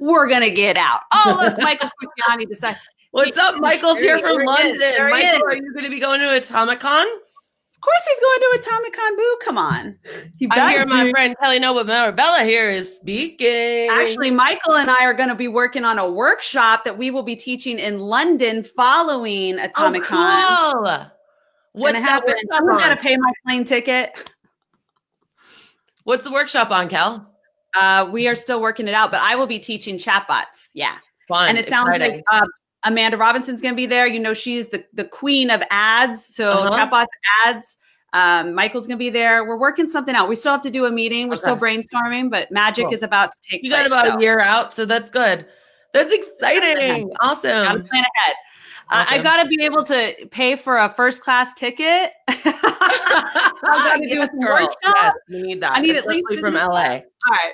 we're 0.00 0.28
going 0.28 0.42
to 0.42 0.50
get 0.50 0.76
out. 0.76 1.02
Oh, 1.12 1.38
look, 1.42 1.58
Michael 1.58 1.90
Cruciani 2.02 2.48
decided. 2.48 2.78
What's 3.10 3.36
up? 3.36 3.56
Michael's 3.56 3.98
here 3.98 4.18
from 4.18 4.44
London. 4.44 5.10
Michael, 5.10 5.44
are 5.44 5.54
you 5.54 5.72
going 5.72 5.84
to 5.84 5.90
be 5.90 6.00
going 6.00 6.20
to 6.20 6.26
Atomicon? 6.26 7.04
Of 7.04 7.80
course 7.80 8.02
he's 8.08 8.20
going 8.20 8.40
to 8.40 8.58
Atomicon 8.58 9.16
Boo. 9.16 9.38
Come 9.42 9.58
on. 9.58 9.98
I 10.50 10.72
hear 10.72 10.86
my 10.86 11.10
friend 11.10 11.36
Kelly 11.38 11.58
Noble 11.58 11.84
Mirabella 11.84 12.42
here 12.42 12.70
is 12.70 12.96
speaking. 12.96 13.88
Actually, 13.90 14.30
Michael 14.30 14.76
and 14.76 14.90
I 14.90 15.04
are 15.04 15.12
going 15.12 15.28
to 15.28 15.34
be 15.34 15.48
working 15.48 15.84
on 15.84 15.98
a 15.98 16.10
workshop 16.10 16.84
that 16.84 16.96
we 16.96 17.10
will 17.10 17.22
be 17.22 17.36
teaching 17.36 17.78
in 17.78 17.98
London 18.00 18.64
following 18.64 19.58
Atomicon. 19.58 20.06
Oh, 20.10 20.72
cool. 20.82 21.06
What's 21.72 21.98
happen? 21.98 22.34
Who's 22.38 22.78
got 22.78 22.96
to 22.96 22.96
pay 22.96 23.16
my 23.16 23.32
plane 23.44 23.64
ticket? 23.64 24.32
What's 26.04 26.24
the 26.24 26.32
workshop 26.32 26.70
on, 26.70 26.88
Cal? 26.88 27.33
Uh, 27.78 28.08
we 28.10 28.28
are 28.28 28.34
still 28.34 28.60
working 28.60 28.88
it 28.88 28.94
out, 28.94 29.10
but 29.10 29.20
I 29.20 29.34
will 29.36 29.46
be 29.46 29.58
teaching 29.58 29.98
chatbots. 29.98 30.68
Yeah. 30.74 30.98
Fun. 31.28 31.48
And 31.48 31.58
it 31.58 31.68
sounds 31.68 31.88
exciting. 31.88 32.16
like 32.16 32.42
uh, 32.42 32.46
Amanda 32.84 33.16
Robinson's 33.16 33.60
going 33.60 33.74
to 33.74 33.76
be 33.76 33.86
there. 33.86 34.06
You 34.06 34.20
know, 34.20 34.34
she's 34.34 34.68
the, 34.68 34.84
the 34.92 35.04
queen 35.04 35.50
of 35.50 35.62
ads. 35.70 36.24
So 36.24 36.52
uh-huh. 36.52 36.86
chatbots 36.88 37.06
ads. 37.46 37.76
Um, 38.12 38.54
Michael's 38.54 38.86
going 38.86 38.96
to 38.96 39.02
be 39.04 39.10
there. 39.10 39.44
We're 39.44 39.58
working 39.58 39.88
something 39.88 40.14
out. 40.14 40.28
We 40.28 40.36
still 40.36 40.52
have 40.52 40.62
to 40.62 40.70
do 40.70 40.84
a 40.84 40.90
meeting. 40.90 41.26
We're 41.26 41.34
okay. 41.34 41.40
still 41.40 41.56
brainstorming, 41.56 42.30
but 42.30 42.50
magic 42.52 42.84
cool. 42.84 42.94
is 42.94 43.02
about 43.02 43.32
to 43.32 43.38
take 43.50 43.64
you 43.64 43.70
place. 43.70 43.80
got 43.80 43.86
about 43.86 44.06
so. 44.06 44.18
a 44.18 44.22
year 44.22 44.38
out. 44.38 44.72
So 44.72 44.86
that's 44.86 45.10
good. 45.10 45.46
That's 45.92 46.12
exciting. 46.12 47.10
Awesome. 47.20 47.50
Gotta 47.50 47.80
plan 47.80 48.04
ahead. 48.16 48.36
Uh, 48.90 49.06
I 49.08 49.18
got 49.18 49.42
to 49.42 49.48
be 49.48 49.64
able 49.64 49.82
to 49.84 50.28
pay 50.30 50.56
for 50.56 50.76
a 50.76 50.88
first 50.90 51.22
class 51.22 51.54
ticket. 51.54 52.12
I 52.28 53.52
got 53.62 54.00
to 54.00 54.08
do 54.14 54.22
a 54.22 54.28
workshop. 54.34 54.76
Yes, 54.84 55.14
we 55.28 55.42
need 55.42 55.62
that. 55.62 55.76
I 55.76 55.80
need 55.80 55.96
at 55.96 56.06
least 56.06 56.24
from 56.40 56.54
LA. 56.54 56.66
All 56.66 56.68
right. 56.68 57.52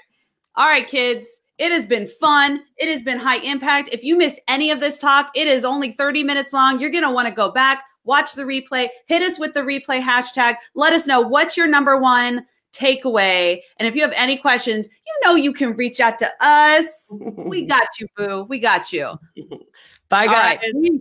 All 0.56 0.66
right, 0.66 0.86
kids. 0.86 1.40
It 1.58 1.72
has 1.72 1.86
been 1.86 2.06
fun. 2.06 2.62
It 2.78 2.88
has 2.88 3.02
been 3.02 3.18
high 3.18 3.38
impact. 3.38 3.90
If 3.92 4.02
you 4.02 4.16
missed 4.16 4.40
any 4.48 4.70
of 4.70 4.80
this 4.80 4.96
talk, 4.96 5.30
it 5.34 5.46
is 5.46 5.64
only 5.64 5.92
30 5.92 6.24
minutes 6.24 6.54
long. 6.54 6.80
You're 6.80 6.90
going 6.90 7.04
to 7.04 7.10
want 7.10 7.28
to 7.28 7.34
go 7.34 7.50
back, 7.50 7.84
watch 8.04 8.32
the 8.32 8.44
replay, 8.44 8.88
hit 9.06 9.22
us 9.22 9.38
with 9.38 9.52
the 9.52 9.60
replay 9.60 10.00
hashtag. 10.00 10.56
Let 10.74 10.94
us 10.94 11.06
know 11.06 11.20
what's 11.20 11.58
your 11.58 11.68
number 11.68 11.98
one 11.98 12.46
takeaway. 12.72 13.60
And 13.76 13.86
if 13.86 13.94
you 13.94 14.02
have 14.02 14.14
any 14.16 14.36
questions, 14.36 14.88
you 14.88 15.28
know 15.28 15.34
you 15.34 15.52
can 15.52 15.76
reach 15.76 16.00
out 16.00 16.18
to 16.20 16.30
us. 16.40 16.86
we 17.10 17.62
got 17.66 17.86
you, 17.98 18.06
boo. 18.16 18.44
We 18.44 18.58
got 18.58 18.92
you. 18.92 19.18
Bye, 20.08 20.26
guys. 20.26 21.00